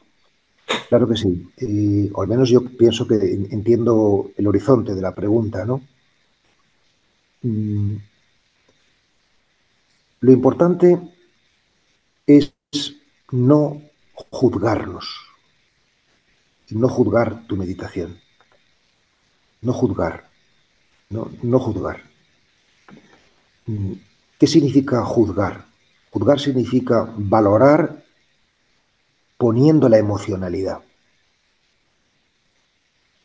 [0.90, 1.50] Claro que sí.
[1.56, 5.82] Eh, o al menos yo pienso que entiendo el horizonte de la pregunta, ¿no?
[7.42, 7.96] Mm.
[10.20, 11.00] Lo importante
[12.28, 12.54] es
[13.32, 13.82] no
[14.14, 15.08] juzgarnos,
[16.72, 18.20] no juzgar tu meditación,
[19.62, 20.30] no juzgar,
[21.10, 22.04] no, no juzgar.
[23.66, 23.94] Mm.
[24.38, 25.68] ¿Qué significa juzgar?
[26.12, 28.09] Juzgar significa valorar
[29.40, 30.82] poniendo la emocionalidad.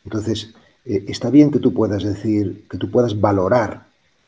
[0.03, 3.85] Entonces, eh, está bien que tú puedas decir, que tú puedas valorar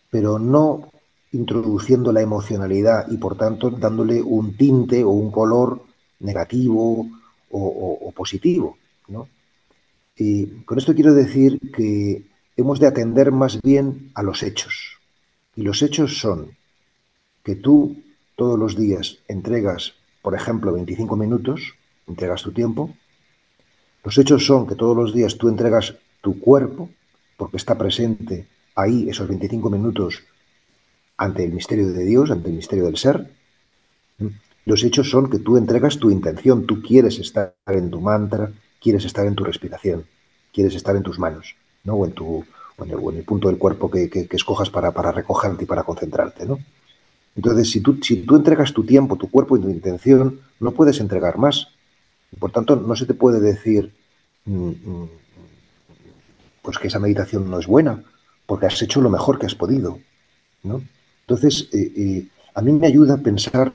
[0.09, 0.89] pero no
[1.31, 5.83] introduciendo la emocionalidad y por tanto dándole un tinte o un color
[6.19, 7.07] negativo
[7.51, 8.77] o, positivo.
[10.15, 14.97] Y con esto quiero decir que hemos de atender más bien a los hechos.
[15.55, 16.51] Y los hechos son
[17.43, 17.97] que tú
[18.35, 19.93] todos los días entregas,
[20.27, 22.93] por ejemplo, 25 minutos, entregas tu tiempo.
[24.03, 26.89] Los hechos son que todos los días tú entregas tu cuerpo,
[27.37, 30.25] porque está presente ahí esos 25 minutos
[31.15, 33.31] ante el misterio de Dios, ante el misterio del ser.
[34.65, 39.05] Los hechos son que tú entregas tu intención, tú quieres estar en tu mantra, quieres
[39.05, 40.07] estar en tu respiración,
[40.51, 41.93] quieres estar en tus manos, ¿no?
[41.93, 42.43] o, en tu,
[42.79, 46.45] en el, punto del cuerpo que, escojas para, para, recogerte y para concentrarte.
[46.45, 46.59] ¿no?
[47.37, 50.99] Entonces, si tú, si tú entregas tu tiempo, tu cuerpo y tu intención, no puedes
[50.99, 51.67] entregar más.
[52.39, 53.93] Por tanto, no se te puede decir
[54.45, 55.09] mm, mm,
[56.63, 58.03] pues que esa meditación no es buena
[58.47, 59.99] porque has hecho lo mejor que has podido.
[60.63, 60.81] ¿no?
[61.21, 63.73] Entonces, eh, eh, a mí me ayuda a pensar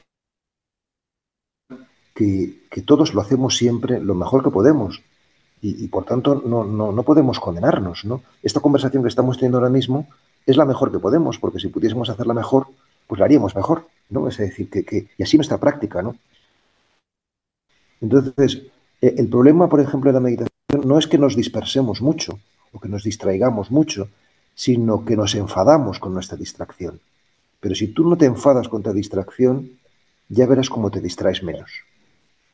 [2.15, 5.03] que, todos lo hacemos siempre lo mejor que podemos
[5.61, 8.05] y, por tanto no, no, podemos condenarnos.
[8.05, 8.23] ¿no?
[8.43, 10.09] Esta conversación que estamos teniendo ahora mismo
[10.45, 12.67] es la mejor que podemos, porque si pudiésemos hacerla mejor,
[13.07, 13.87] pues la haríamos mejor.
[14.11, 14.29] ¿no?
[14.29, 16.03] Es decir, que, y así nuestra práctica.
[16.03, 16.17] ¿no?
[18.01, 18.63] Entonces,
[19.01, 20.51] eh, el problema, por ejemplo, de la meditación
[20.85, 22.39] no es que nos dispersemos mucho
[22.73, 24.09] o que nos distraigamos mucho,
[24.55, 27.01] sino que nos enfadamos con nuestra distracción.
[27.61, 29.71] Pero si tú no te enfadas con tu distracción,
[30.29, 31.71] ya verás cómo te distraes menos.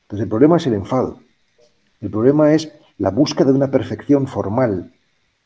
[0.02, 1.20] Entonces el problema es el enfado.
[2.00, 4.92] El problema es la búsqueda de una perfección formal.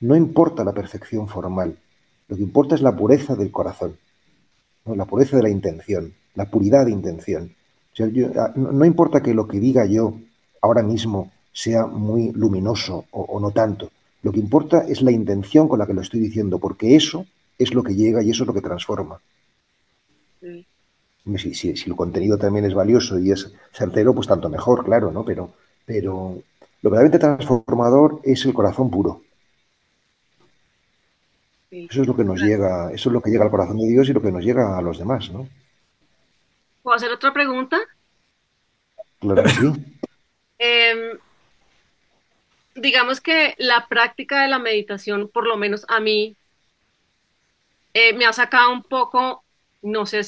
[0.01, 1.77] No importa la perfección formal.
[2.29, 3.97] Lo que importa es la pureza del corazón,
[4.85, 4.95] ¿no?
[4.95, 7.55] la pureza de la intención, la puridad de intención.
[8.37, 10.15] Ah, no importa que lo que diga yo
[10.61, 13.91] ahora mismo sea muy luminoso o no tanto.
[14.23, 17.27] Lo que importa es la intención con la que lo estoy diciendo, porque eso
[17.59, 19.21] es lo que llega y eso es lo que transforma.
[20.41, 25.13] Si, si, si, el contenido también es valioso y es certero, pues tanto mejor, claro,
[25.13, 25.25] ¿no?
[25.25, 25.53] Pero,
[25.85, 26.43] pero
[26.83, 29.23] lo verdaderamente transformador es el corazón puro.
[31.73, 34.07] Eso es lo que nos llega, eso es lo que llega al corazón de Dios
[34.07, 35.49] y lo que nos llega a los demás, ¿no?
[36.83, 37.81] ¿Puedo hacer otra pregunta?
[39.19, 39.67] Claro que sí.
[40.65, 41.19] Em,
[42.77, 46.37] digamos que la práctica de la meditación, por lo menos a mí,
[47.95, 49.43] eh, me ha sacado un poco,
[49.83, 50.21] no sé,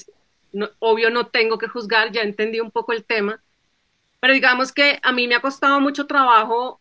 [0.81, 3.41] obvio no tengo que juzgar, ya entendí un poco el tema,
[4.19, 6.81] pero digamos que a mí me ha costado mucho trabajo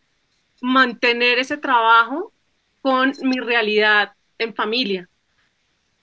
[0.62, 2.32] mantener ese trabajo
[2.82, 5.10] con mi realidad en familia.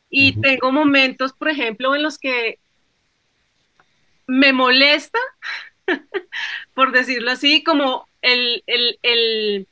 [0.09, 2.59] Y tengo momentos, por ejemplo, en los que
[4.27, 5.19] me molesta,
[6.75, 9.66] por decirlo así, como el, el, el,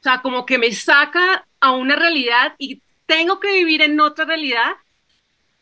[0.00, 4.24] o sea, como que me saca a una realidad y tengo que vivir en otra
[4.24, 4.72] realidad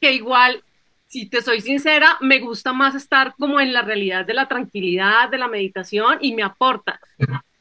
[0.00, 0.62] que igual,
[1.09, 5.29] si te soy sincera, me gusta más estar como en la realidad de la tranquilidad,
[5.29, 7.00] de la meditación y me aporta.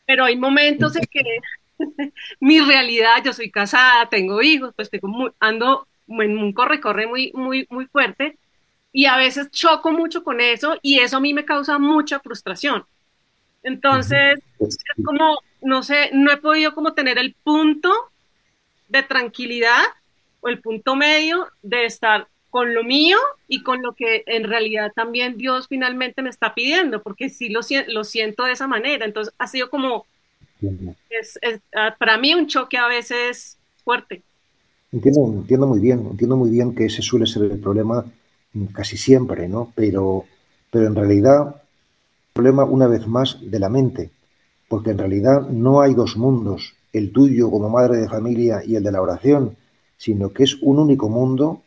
[0.06, 1.22] Pero hay momentos en que
[2.40, 7.68] mi realidad, yo soy casada, tengo hijos, pues tengo ando en un corre-corre muy, muy,
[7.70, 8.38] muy fuerte
[8.92, 12.86] y a veces choco mucho con eso y eso a mí me causa mucha frustración.
[13.62, 17.92] Entonces, es como, no sé, no he podido como tener el punto
[18.88, 19.84] de tranquilidad
[20.42, 24.92] o el punto medio de estar con lo mío y con lo que en realidad
[24.96, 29.06] también Dios finalmente me está pidiendo, porque sí lo, lo siento de esa manera.
[29.06, 30.06] Entonces, ha sido como
[31.10, 31.40] es,
[31.76, 34.24] ah, para mí un choque a veces fuerte.
[34.92, 38.06] Entiendo, entiendo muy bien, entiendo muy bien que ese suele ser el problema
[38.74, 39.72] casi siempre, ¿no?
[39.76, 40.26] Pero,
[40.72, 41.62] pero en realidad,
[42.34, 44.10] problema una vez más de la mente,
[44.68, 48.84] porque en realidad no hay dos mundos, el tuyo como madre de familia y el
[48.84, 49.56] de la oración,
[49.98, 51.62] sino que es un único mundo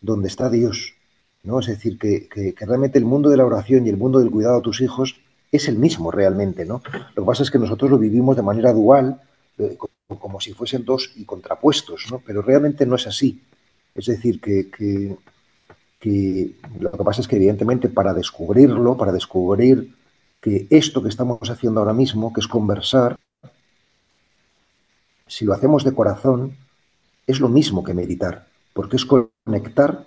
[0.00, 0.94] donde está Dios,
[1.42, 1.58] ¿no?
[1.58, 4.30] Es decir, que, que, que realmente el mundo de la oración y el mundo del
[4.30, 5.16] cuidado a tus hijos
[5.50, 6.82] es el mismo realmente, ¿no?
[7.14, 9.20] Lo que pasa es que nosotros lo vivimos de manera dual,
[9.58, 9.76] eh,
[10.18, 12.22] como, si fuesen dos y contrapuestos, ¿no?
[12.24, 13.42] Pero realmente no es así.
[13.94, 15.16] Es decir, que, que,
[16.78, 19.94] lo que pasa es que evidentemente para descubrirlo, para descubrir
[20.40, 23.16] que esto que estamos haciendo ahora mismo, que es conversar,
[25.26, 26.56] si lo hacemos de corazón,
[27.26, 30.06] es lo mismo que meditar, porque es conectar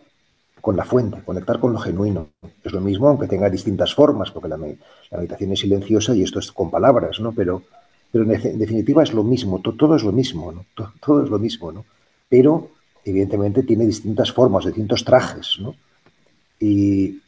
[0.61, 2.29] con la fuente, conectar con lo genuino.
[2.63, 6.51] Es lo mismo, aunque tenga distintas formas, porque la, meditación es silenciosa y esto es
[6.51, 7.31] con palabras, ¿no?
[7.31, 7.63] Pero,
[8.11, 10.65] pero en definitiva es lo mismo, todo, es lo mismo, ¿no?
[11.03, 11.85] Todo, es lo mismo, ¿no?
[12.29, 12.69] Pero
[13.03, 15.75] evidentemente tiene distintas formas, distintos trajes, ¿no?
[16.59, 17.19] Y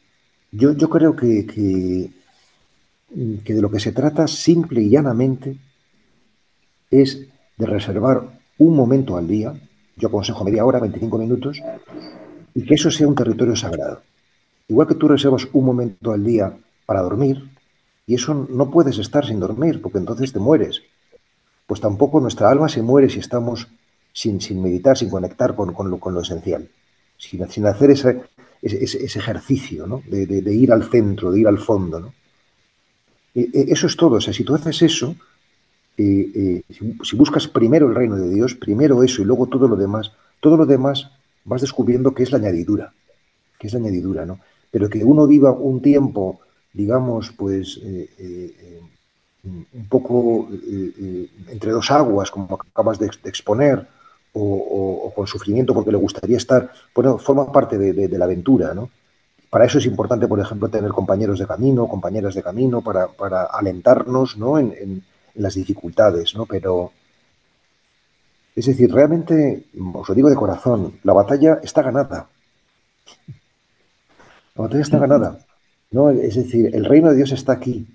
[0.52, 2.10] yo, yo creo que, que,
[3.44, 5.56] que de lo que se trata simple y llanamente
[6.90, 8.22] es de reservar
[8.58, 9.52] un momento al día,
[9.96, 11.60] yo aconsejo media hora, 25 minutos,
[12.54, 14.02] y que eso sea un territorio sagrado.
[14.68, 17.50] Igual que tú reservas un momento al día para dormir,
[18.06, 20.82] y eso no puedes estar sin dormir, porque entonces te mueres.
[21.66, 23.68] Pues tampoco nuestra alma se muere si estamos
[24.12, 26.68] sin, sin meditar, sin conectar con, con, lo, esencial,
[27.16, 28.22] sin, sin hacer ese,
[28.62, 30.02] ese, ejercicio ¿no?
[30.06, 32.00] de, de, ir al centro, de ir al fondo.
[32.00, 32.14] ¿no?
[33.34, 34.16] eso es todo.
[34.16, 35.16] O sea, si tú haces eso,
[35.96, 36.62] eh, eh,
[37.02, 40.56] si buscas primero el reino de Dios, primero eso y luego todo lo demás, todo
[40.56, 41.10] lo demás
[41.44, 42.92] vas descubriendo que es la añadidura,
[43.58, 44.40] que es la añadidura, ¿no?
[44.70, 46.40] Pero que uno viva un tiempo,
[46.72, 48.80] digamos, pues eh, eh,
[49.44, 53.86] un poco eh, entre dos aguas, como acabas de, exponer,
[54.36, 58.90] o, con sufrimiento porque le gustaría estar, bueno, forma parte de, la aventura, ¿no?
[59.48, 64.36] Para eso es importante, por ejemplo, tener compañeros de camino, compañeras de camino, para, alentarnos,
[64.36, 64.58] ¿no?
[64.58, 65.04] En
[65.34, 66.46] las dificultades, ¿no?
[66.46, 66.90] Pero,
[68.54, 72.28] es decir, realmente, os lo digo de corazón, la batalla está ganada.
[74.54, 75.38] La batalla está ganada.
[75.90, 76.10] ¿no?
[76.10, 77.86] Es decir, el reino de Dios está aquí.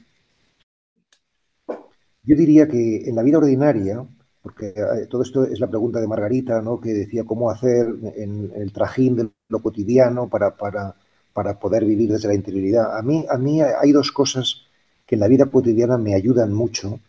[2.23, 4.05] Yo diría que en la vida ordinaria,
[4.41, 6.81] porque eh, todo esto es la pregunta de Margarita, ¿no?
[6.81, 10.95] que decía cómo hacer en el trajín de lo cotidiano para, para,
[11.33, 12.97] para poder vivir desde la interioridad.
[12.97, 14.63] A mí, a mí hay dos cosas
[15.05, 16.99] que en la vida cotidiana me ayudan mucho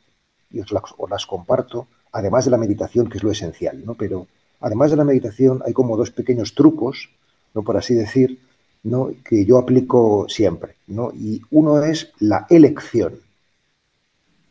[0.50, 3.94] y os las, os las comparto además de la meditación, que es lo esencial, ¿no?
[3.94, 4.26] Pero
[4.60, 7.10] además de la meditación hay como dos pequeños trucos,
[7.54, 7.62] ¿no?
[7.62, 8.38] Por así decir,
[8.82, 9.10] ¿no?
[9.24, 11.12] Que yo aplico siempre, ¿no?
[11.12, 13.20] Y uno es la elección.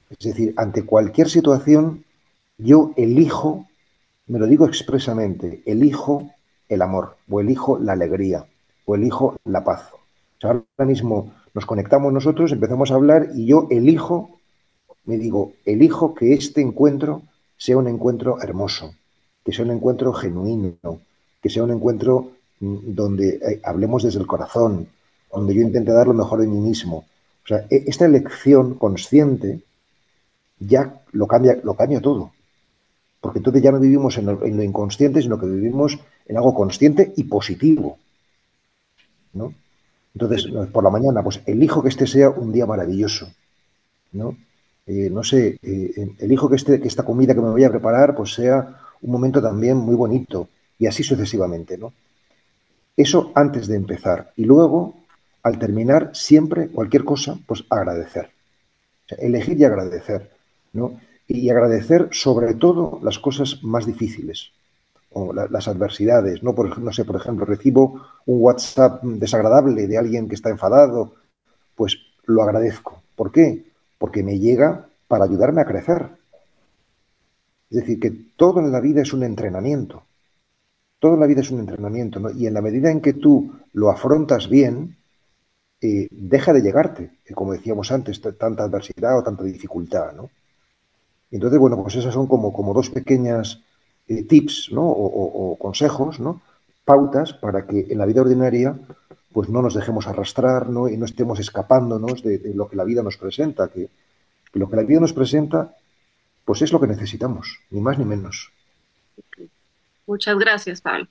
[0.10, 2.04] Es decir, ante cualquier situación,
[2.58, 3.68] yo elijo,
[4.28, 6.32] me lo digo expresamente, elijo
[6.68, 8.46] el amor, o elijo la alegría,
[8.86, 9.90] o elijo la paz.
[9.94, 14.40] O sea, ahora mismo nos conectamos nosotros, empezamos a hablar y yo elijo,
[15.06, 17.24] me digo, elijo que este encuentro
[17.60, 18.96] sea un encuentro hermoso,
[19.44, 20.78] que sea un encuentro genuino,
[21.42, 22.32] que sea un encuentro
[22.62, 24.88] mm, donde eh, hablemos desde el corazón,
[25.32, 27.06] donde yo intente dar lo mejor de mí mismo.
[27.44, 29.60] O sea, e, esta elección consciente
[30.58, 32.32] ya lo cambia, lo cambia todo.
[33.20, 36.54] Porque entonces ya no vivimos en lo, en lo inconsciente, sino que vivimos en algo
[36.54, 37.98] consciente y positivo.
[39.34, 39.54] ¿no?
[40.14, 43.30] Entonces, por la mañana, pues elijo que este sea un día maravilloso,
[44.14, 44.36] ¿no?
[44.92, 48.16] Eh, no sé, eh, elijo que, este, que esta comida que me voy a preparar,
[48.16, 51.94] pues sea un momento también muy bonito, y así sucesivamente, ¿no?
[52.98, 54.34] Eso antes de empezar.
[54.36, 54.96] Y luego,
[55.44, 58.32] al terminar, siempre, cualquier cosa, pues agradecer.
[59.20, 60.32] elegir y agradecer,
[60.74, 61.00] ¿no?
[61.28, 64.52] Y agradecer sobre todo las cosas más difíciles
[65.12, 66.56] o las adversidades, ¿no?
[66.56, 71.14] Por, no sé, por ejemplo, recibo un WhatsApp desagradable de alguien que está enfadado,
[71.76, 73.04] pues lo agradezco.
[73.16, 73.69] ¿Por qué?
[74.00, 76.10] Porque me llega para ayudarme a crecer.
[77.70, 80.04] Es decir, que todo en la vida es un entrenamiento.
[80.98, 82.32] Todo en la vida es un entrenamiento, ¿no?
[82.32, 84.98] Y en la medida en que tú lo afrontas bien,
[85.82, 90.32] eh, deja de llegarte, como decíamos antes, tanta adversidad o tanta dificultad, ¿no?
[91.32, 93.62] Entonces, bueno, pues esas son como, como dos pequeñas
[94.08, 94.84] eh, tips ¿no?
[94.88, 96.42] o, consejos, ¿no?
[96.84, 98.76] pautas para que en la vida ordinaria
[99.32, 100.88] pues no nos dejemos arrastrar ¿no?
[100.88, 103.90] y no estemos escapándonos de, lo que la vida nos presenta, que,
[104.54, 105.76] lo que la vida nos presenta
[106.46, 108.52] pues es lo que necesitamos, ni más ni menos.
[110.08, 111.08] Muchas gracias, Pablo.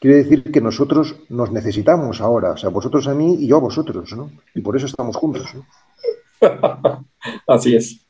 [0.00, 3.60] Quiere decir que nosotros nos necesitamos ahora, o sea, vosotros a mí y yo a
[3.60, 4.32] vosotros, ¿no?
[4.54, 5.54] Y por eso estamos juntos.
[7.46, 8.00] Así es.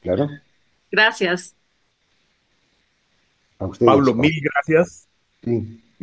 [0.00, 0.28] Claro.
[0.90, 1.54] Gracias.
[3.58, 5.06] Pablo, mil gracias.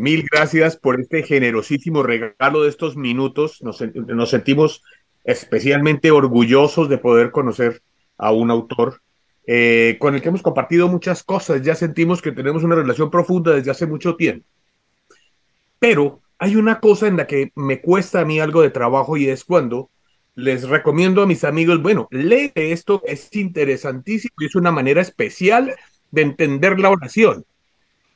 [0.01, 3.61] Mil gracias por este generosísimo regalo de estos minutos.
[3.61, 3.77] Nos,
[4.31, 4.81] sentimos
[5.23, 7.83] especialmente orgullosos de poder conocer
[8.17, 9.03] a un autor
[9.45, 11.61] eh, con el que hemos compartido muchas cosas.
[11.61, 14.43] Ya sentimos que tenemos una relación profunda desde hace mucho tiempo.
[15.77, 19.29] Pero hay una cosa en la que me cuesta a mí algo de trabajo y
[19.29, 19.91] es cuando
[20.33, 25.75] les recomiendo a mis amigos, bueno, lee esto, es interesantísimo y es una manera especial
[26.09, 27.45] de entender la oración.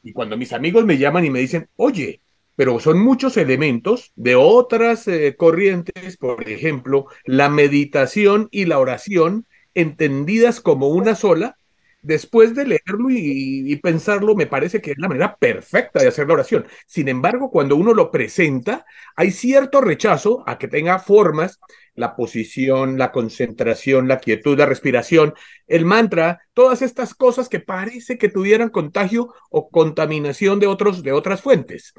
[0.05, 2.21] Y cuando mis amigos me llaman y me dicen, oye,
[2.55, 9.47] pero son muchos elementos de otras eh, corrientes, por ejemplo, la meditación y la oración
[9.73, 11.57] entendidas como una sola,
[12.05, 16.35] después de leerlo y, pensarlo, me parece que es la manera perfecta de hacer la
[16.35, 16.65] oración.
[16.85, 18.85] Sin embargo, cuando uno lo presenta,
[19.15, 21.59] hay cierto rechazo a que tenga formas,
[21.95, 25.33] la posición, la concentración, la quietud, la respiración,
[25.67, 31.11] el mantra, todas estas cosas que parece que tuvieran contagio o contaminación de, otros, de
[31.11, 31.93] otras fuentes.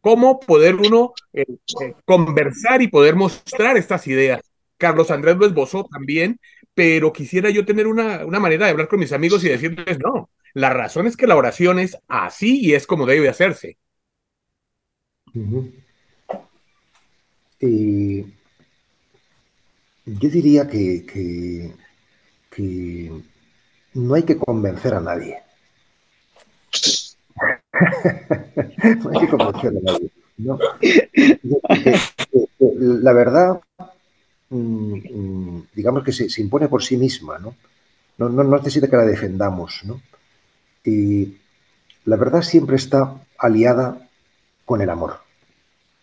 [0.00, 1.46] ¿Cómo poder uno eh,
[1.82, 4.42] eh, conversar y poder mostrar estas ideas?
[4.76, 6.38] Carlos Andrés lo esbozó también
[6.76, 10.68] pero quisiera yo tener una, manera de hablar con mis amigos y decirles, no, la
[10.68, 13.78] razón es que la oración es así y es como debe hacerse.
[15.32, 15.42] yo
[20.04, 21.72] diría que,
[23.94, 25.38] no hay que convencer a nadie.
[29.02, 30.10] no hay que convencer a nadie.
[32.58, 33.85] La verdad Mm, mm,
[34.48, 37.54] digamos que se, impone por sí misma, ¿no?
[38.18, 40.00] No, no necesita que la defendamos, ¿no?
[40.84, 41.36] Y
[42.04, 44.08] la verdad siempre está aliada
[44.64, 45.18] con el amor.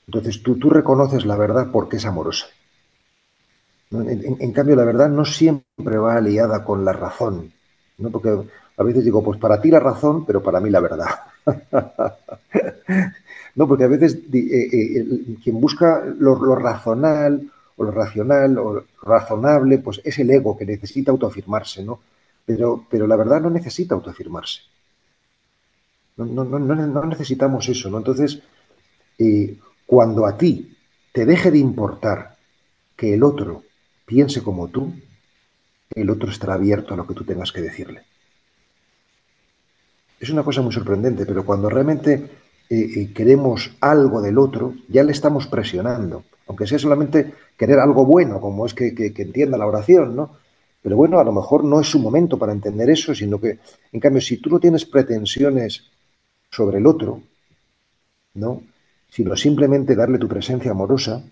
[0.07, 2.47] Entonces tú, tú reconoces la verdad porque es amorosa.
[3.91, 7.53] En, cambio, la verdad no siempre va aliada con la razón,
[7.99, 8.09] ¿no?
[8.09, 8.35] Porque
[8.75, 11.05] a veces digo, pues para ti la razón, pero para mí la verdad.
[13.55, 15.05] no, porque a veces eh, eh,
[15.43, 20.65] quien busca lo, lo razonal o lo racional o razonable, pues es el ego que
[20.65, 21.99] necesita autoafirmarse, ¿no?
[22.45, 24.61] Pero, pero la verdad no necesita autoafirmarse.
[26.17, 27.97] No, no, no, no necesitamos eso, ¿no?
[27.97, 28.39] Entonces,
[29.17, 30.75] eh, cuando a ti
[31.11, 32.35] te deje de importar
[32.95, 33.63] que el otro
[34.05, 34.93] piense como tú,
[35.95, 38.03] el otro estará abierto a lo que tú tengas que decirle.
[40.19, 42.13] Es una cosa muy sorprendente, pero cuando realmente
[42.69, 48.05] eh, eh, queremos algo del otro, ya le estamos presionando aunque sea solamente querer algo
[48.05, 50.37] bueno, como es que, entienda la oración, ¿no?
[50.81, 53.59] Pero bueno, a lo mejor no es su momento para entender eso, sino que,
[53.91, 55.83] en cambio, si tú no tienes pretensiones
[56.49, 57.21] sobre el otro,
[58.33, 58.63] ¿no?
[59.09, 61.23] Sino simplemente darle tu presencia amorosa,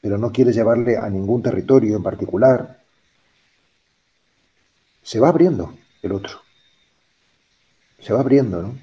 [0.00, 2.82] pero no quieres llevarle a ningún territorio en particular,
[5.02, 6.40] se va abriendo el otro.
[8.00, 8.74] Se va abriendo, ¿no?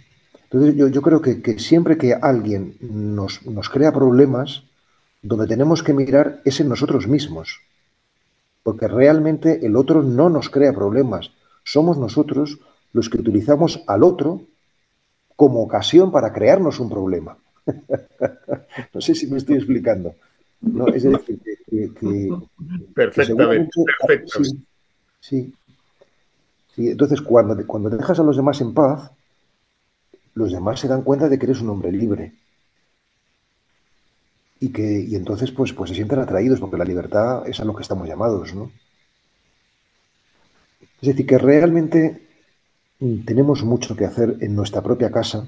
[0.52, 4.64] Entonces yo, creo que, siempre que alguien nos, nos crea problemas,
[5.22, 7.62] donde tenemos que mirar es en nosotros mismos,
[8.64, 11.32] porque realmente el otro no nos crea problemas,
[11.64, 12.60] somos nosotros
[12.94, 14.42] los que utilizamos al otro
[15.36, 17.38] como ocasión para crearnos un problema.
[18.94, 20.16] no sé si me estoy explicando.
[20.62, 20.88] ¿no?
[20.88, 21.40] Es decir,
[21.70, 22.30] que...
[22.94, 23.70] perfectamente,
[25.22, 25.54] Sí,
[26.76, 29.12] sí, Entonces, cuando, cuando dejas a los demás en paz,
[30.34, 32.34] los demás se dan cuenta de que eres un hombre libre.
[34.60, 37.76] Y que y entonces pues, pues se sienten atraídos, porque la libertad es a lo
[37.76, 38.72] que estamos llamados, ¿no?
[41.02, 42.22] Es decir, que realmente
[43.26, 45.48] tenemos mucho que hacer en nuestra propia casa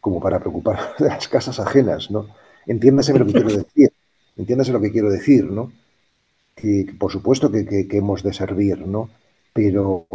[0.00, 2.28] como para preocupar de las casas ajenas, ¿no?
[2.66, 3.92] Entiéndase lo que quiero decir,
[4.36, 5.72] entiéndase lo que quiero decir, ¿no?
[6.54, 9.10] Que, por supuesto que, hemos de servir, ¿no?
[9.52, 10.06] Pero,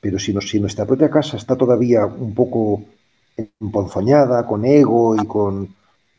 [0.00, 2.82] pero si, si nuestra propia casa está todavía un poco
[3.36, 5.74] emponzoñada, con ego y con,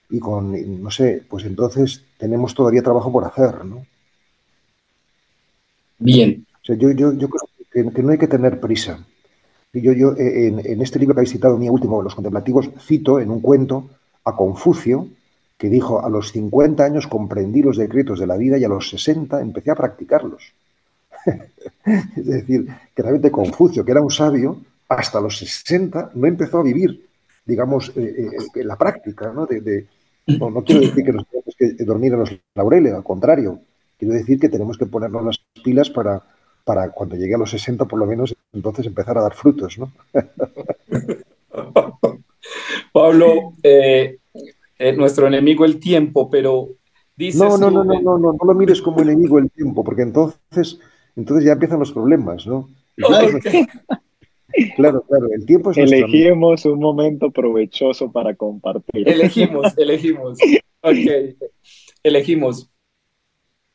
[0.10, 3.86] y con, no sé, pues entonces tenemos todavía trabajo por hacer, ¿no?
[5.98, 6.46] Bien.
[6.62, 9.06] O sea, yo, yo, yo creo que, no hay que tener prisa.
[9.74, 13.30] Yo, yo eh, en, este libro que habéis citado, mi último, Los Contemplativos, cito en
[13.30, 13.90] un cuento
[14.24, 15.10] a Confucio,
[15.58, 18.90] que dijo, a los 50 años comprendí los decretos de la vida y a los
[18.90, 20.54] 60 empecé a practicarlos.
[22.16, 26.64] es decir, que realmente Confucio, que era un sabio, hasta los 60 no empezó a
[26.64, 27.08] vivir,
[27.46, 29.46] digamos, eh, eh, la práctica, ¿no?
[29.46, 29.88] De,
[30.28, 33.60] no, quiero decir que nos tenemos que dormir en los laureles, al contrario,
[33.98, 36.24] quiero decir que tenemos que ponernos las pilas para,
[36.64, 39.92] para cuando llegue a los 60 por lo menos, entonces empezar a dar frutos, ¿no?
[42.92, 44.20] Pablo, eh,
[44.96, 46.70] nuestro enemigo el tiempo, pero
[47.16, 47.42] dices...
[47.42, 50.80] No, no, no, no, no, no, no lo mires como enemigo el tiempo, porque entonces,
[51.16, 52.70] entonces ya empiezan los problemas, ¿no?
[54.76, 59.08] Claro, claro, el tiempo es Elegimos un momento provechoso para compartir.
[59.08, 60.38] Elegimos, elegimos.
[60.82, 61.38] Ok,
[62.04, 62.72] elegimos.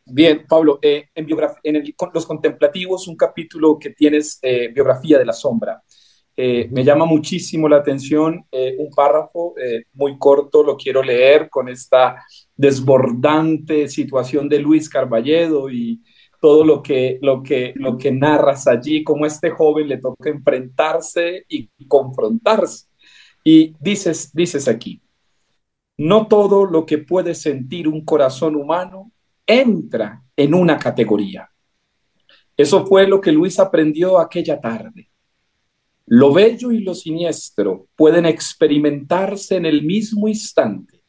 [0.07, 1.27] Bien, Pablo, eh, en,
[1.63, 5.83] en Los Contemplativos, un capítulo que tienes eh, biografía de la sombra.
[6.37, 8.47] Eh, me llama muchísimo la atención
[8.79, 9.55] un párrafo
[9.93, 12.25] muy corto, lo quiero leer con esta
[12.57, 16.01] desbordante situación de Luis Carballedo y,
[16.41, 21.45] todo lo que, lo que, lo que narras allí, como este joven le toca enfrentarse
[21.49, 22.87] y confrontarse.
[23.45, 25.03] Y dices, dices aquí,
[25.99, 29.13] no todo lo que puede sentir un corazón humano
[29.47, 31.51] entra en una categoría.
[32.57, 35.11] Eso fue lo que Luis aprendió aquella tarde.
[36.07, 41.03] Lo bello y lo siniestro pueden experimentarse en el mismo instante.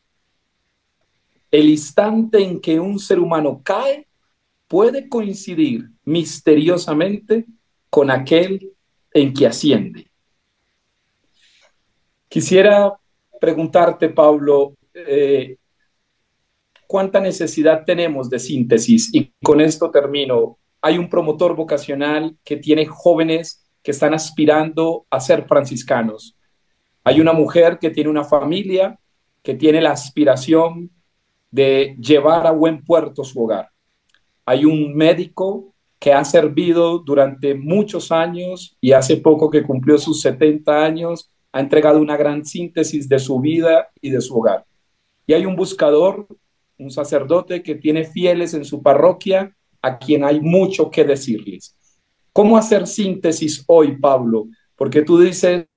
[1.49, 4.07] El instante en que un ser humano cae
[4.71, 7.45] puede coincidir misteriosamente
[7.89, 8.71] con aquel
[9.13, 10.09] en que asciende.
[12.29, 12.93] Quisiera
[13.41, 15.57] preguntarte, Pablo, eh,
[16.87, 19.13] ¿cuánta necesidad tenemos de síntesis?
[19.13, 20.57] Y con esto termino.
[20.81, 26.37] Hay un promotor vocacional que tiene jóvenes que están aspirando a ser franciscanos.
[27.03, 28.97] Hay una mujer que tiene una familia
[29.43, 30.91] que tiene la aspiración
[31.49, 33.70] de llevar a buen puerto su hogar.
[34.45, 40.19] Hay un médico que ha servido durante muchos años y hace poco que cumplió sus
[40.21, 44.65] 70 años, ha entregado una gran síntesis de su vida y de su hogar.
[45.27, 46.25] Y hay un buscador,
[46.79, 51.75] un sacerdote que tiene fieles en su parroquia a quien hay mucho que decirles.
[52.33, 54.47] ¿Cómo hacer síntesis hoy, Pablo?
[54.75, 55.67] Porque tú dices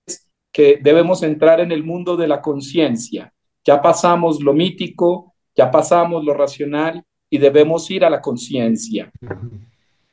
[0.50, 3.34] que debemos entrar en el mundo de la conciencia.
[3.62, 7.04] Ya pasamos lo mítico, ya pasamos lo racional
[7.34, 9.10] y debemos ir a la conciencia.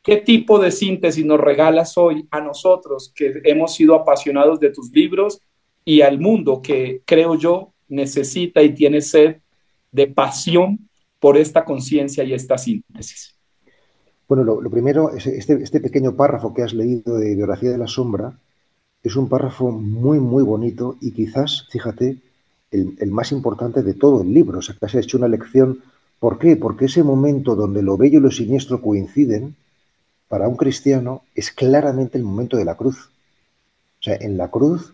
[0.01, 4.91] ¿Qué tipo de síntesis nos regalas hoy a nosotros que hemos sido apasionados de tus
[4.91, 5.39] libros
[5.85, 9.35] y al mundo que creo yo necesita y tiene sed
[9.91, 13.35] de pasión por esta conciencia y esta síntesis?
[14.27, 18.33] Bueno, lo, primero, este, este, pequeño párrafo que has leído de Biografía de la Sombra
[19.03, 22.17] es un párrafo muy, muy bonito y quizás, fíjate,
[22.71, 24.57] el, el más importante de todo el libro.
[24.57, 25.83] O sea, que has hecho una lección
[26.21, 26.55] ¿Por qué?
[26.55, 29.55] Porque ese momento donde lo bello y lo siniestro coinciden,
[30.27, 33.09] para un cristiano, es claramente el momento de la cruz.
[33.99, 34.93] O sea, en la cruz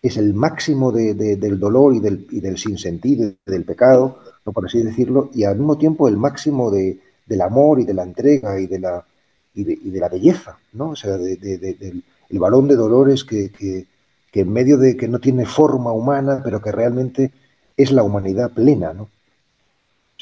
[0.00, 4.82] es el máximo del dolor y del, y del sinsentido, del pecado, no por así
[4.82, 8.78] decirlo, y al mismo tiempo el máximo del amor y de la entrega y de
[8.78, 10.92] la, belleza, ¿no?
[10.92, 15.44] O sea, del el balón de dolores que, que en medio de que no tiene
[15.44, 17.30] forma humana, pero que realmente
[17.76, 19.10] es la humanidad plena, ¿no?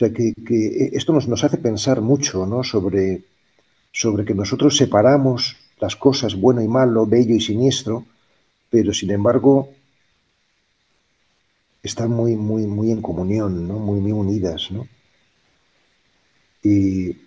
[0.01, 0.33] O sea, que,
[0.95, 2.65] esto nos, nos, hace pensar mucho ¿no?
[2.65, 3.23] sobre,
[3.93, 8.07] sobre que nosotros separamos las cosas bueno y malo, bello y siniestro,
[8.71, 9.69] pero sin embargo
[11.83, 13.75] están muy, muy, muy en comunión, ¿no?
[13.75, 14.71] muy, muy unidas.
[14.71, 14.89] ¿no?
[16.63, 17.19] Y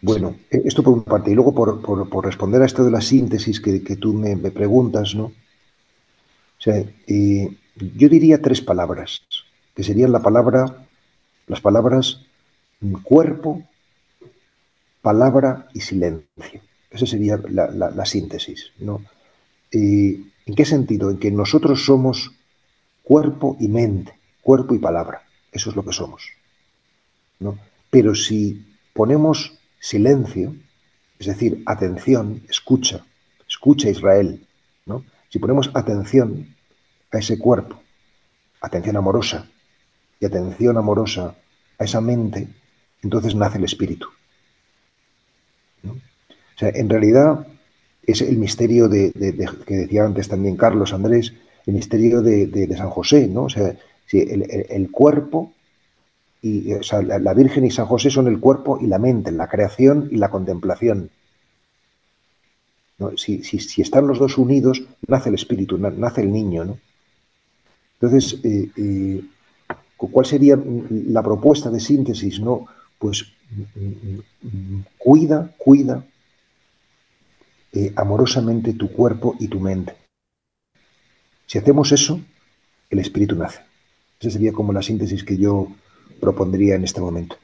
[0.00, 1.30] bueno, esto por una parte.
[1.30, 5.24] Y luego por, por, responder a esto de la síntesis que, tú me, preguntas, ¿no?
[5.24, 9.20] O sea, yo diría tres palabras,
[9.74, 10.81] que serían la palabra
[11.52, 12.18] Las palabras
[13.02, 13.62] cuerpo,
[15.02, 16.62] palabra y silencio.
[16.90, 18.72] Esa sería la, síntesis.
[18.78, 19.02] ¿no?
[19.70, 21.10] ¿En qué sentido?
[21.10, 22.32] En que nosotros somos
[23.02, 25.24] cuerpo y mente, cuerpo y palabra.
[25.52, 26.22] Eso es lo que somos.
[27.38, 27.58] ¿no?
[27.90, 30.56] Pero si ponemos silencio,
[31.18, 33.04] es decir, atención, escucha,
[33.46, 34.46] escucha Israel,
[34.86, 35.04] ¿no?
[35.28, 36.56] si ponemos atención
[37.10, 37.78] a ese cuerpo,
[38.62, 39.50] atención amorosa,
[40.22, 41.34] y atención amorosa
[41.84, 42.48] esa mente,
[43.02, 44.08] entonces nace el espíritu.
[45.84, 47.46] O sea, en realidad
[48.02, 49.12] es el misterio de,
[49.66, 51.32] que decía antes también Carlos Andrés,
[51.66, 53.44] el misterio de, San José, ¿no?
[53.44, 53.76] O sea,
[54.06, 55.52] si el, cuerpo
[56.42, 59.48] y o sea, la, Virgen y San José son el cuerpo y la mente, la
[59.48, 61.10] creación y la contemplación.
[63.16, 66.78] Si, si, están los dos unidos, nace el espíritu, nace el niño, ¿no?
[68.00, 69.22] Entonces, eh, eh,
[70.10, 70.58] ¿cuál sería
[70.90, 72.40] la propuesta de síntesis?
[72.40, 72.66] ¿no?
[72.98, 73.26] Pues
[74.98, 76.04] cuida, cuida
[77.72, 79.94] eh, amorosamente tu cuerpo y tu mente.
[81.46, 82.20] Si hacemos eso,
[82.90, 83.60] el espíritu nace.
[84.20, 85.68] Esa sería como la síntesis que yo
[86.20, 87.36] propondría en este momento.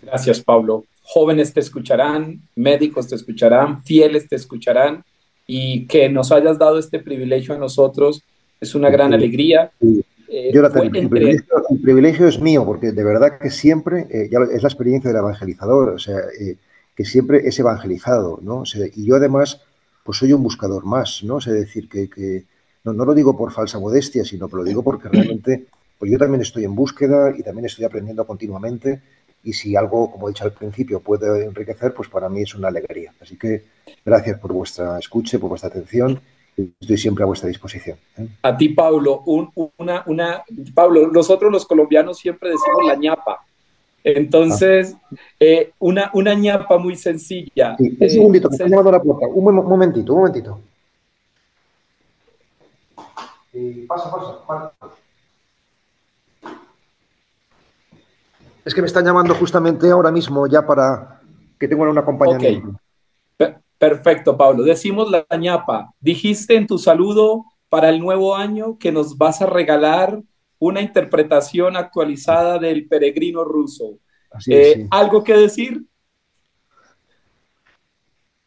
[0.00, 0.84] Gracias, Pablo.
[1.02, 5.04] Jóvenes te escucharán, médicos te escucharán, fieles te escucharán
[5.46, 8.22] y que nos hayas dado este privilegio a nosotros
[8.60, 9.72] es una gran alegría.
[10.28, 10.84] Eh, yo la tengo.
[10.86, 11.08] El,
[11.82, 15.98] privilegio, es mío, porque de verdad que siempre, eh, es la experiencia del evangelizador, o
[15.98, 16.56] sea, eh,
[16.94, 18.62] que siempre es evangelizado, ¿no?
[18.94, 19.60] y yo además,
[20.04, 21.38] pues soy un buscador más, ¿no?
[21.38, 22.44] Es decir, que,
[22.84, 25.66] no, lo digo por falsa modestia, sino que lo digo porque realmente,
[25.98, 29.00] pues yo también estoy en búsqueda y también estoy aprendiendo continuamente
[29.42, 32.68] y si algo, como he dicho al principio, puede enriquecer, pues para mí es una
[32.68, 33.12] alegría.
[33.20, 33.64] Así que
[34.04, 36.20] gracias por vuestra escucha, por vuestra atención
[36.56, 37.98] estoy siempre a vuestra disposición.
[38.16, 38.28] ¿eh?
[38.42, 39.22] A ti, Pablo,
[39.78, 40.44] una, una,
[40.74, 43.44] Pablo, nosotros los colombianos siempre decimos la ñapa.
[44.02, 44.94] Entonces,
[45.40, 47.74] eh, una, una ñapa muy sencilla.
[47.78, 49.26] un segundito, me llamando a la puerta.
[49.26, 50.60] Un, momentito, un momentito.
[53.88, 54.10] pasa,
[54.46, 54.72] pasa,
[58.64, 61.20] Es que me están llamando justamente ahora mismo ya para
[61.58, 62.62] que tengan una compañía.
[63.84, 64.62] Perfecto, Pablo.
[64.62, 65.92] Decimos la ñapa.
[66.00, 70.22] Dijiste en tu saludo para el nuevo año que nos vas a regalar
[70.58, 73.98] una interpretación actualizada del peregrino ruso.
[74.46, 75.84] Eh, ¿Algo que decir?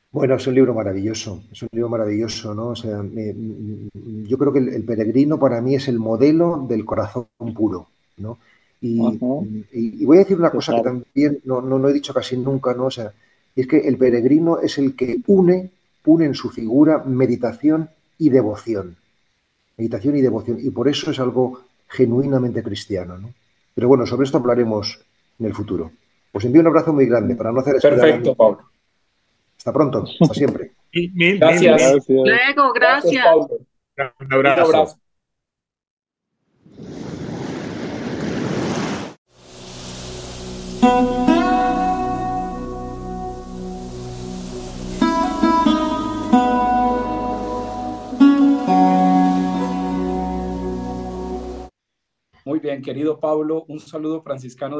[0.09, 2.69] Bueno, es un libro maravilloso, es un libro maravilloso, ¿no?
[2.69, 7.89] O sea, yo creo que el, peregrino para mí es el modelo del corazón puro,
[8.17, 8.39] ¿no?
[8.81, 12.73] Y, voy a decir una cosa que también no, no, no, he dicho casi nunca,
[12.73, 12.85] ¿no?
[12.85, 13.13] O sea,
[13.57, 15.71] y es que el peregrino es el que une,
[16.05, 17.89] une en su figura meditación
[18.19, 18.95] y devoción.
[19.77, 20.59] Meditación y devoción.
[20.61, 23.17] Y por eso es algo genuinamente cristiano.
[23.17, 23.33] ¿no?
[23.73, 25.03] Pero bueno, sobre esto hablaremos
[25.39, 25.91] en el futuro.
[26.33, 28.59] Os envío un abrazo muy grande para no hacer Perfecto, Pablo.
[29.57, 30.73] Hasta pronto, hasta siempre.
[30.93, 32.07] gracias.
[32.07, 33.25] Luego, gracias.
[34.19, 34.99] Un abrazo.
[52.47, 54.75] Muy bien, querido Pablo, un saludo franciscano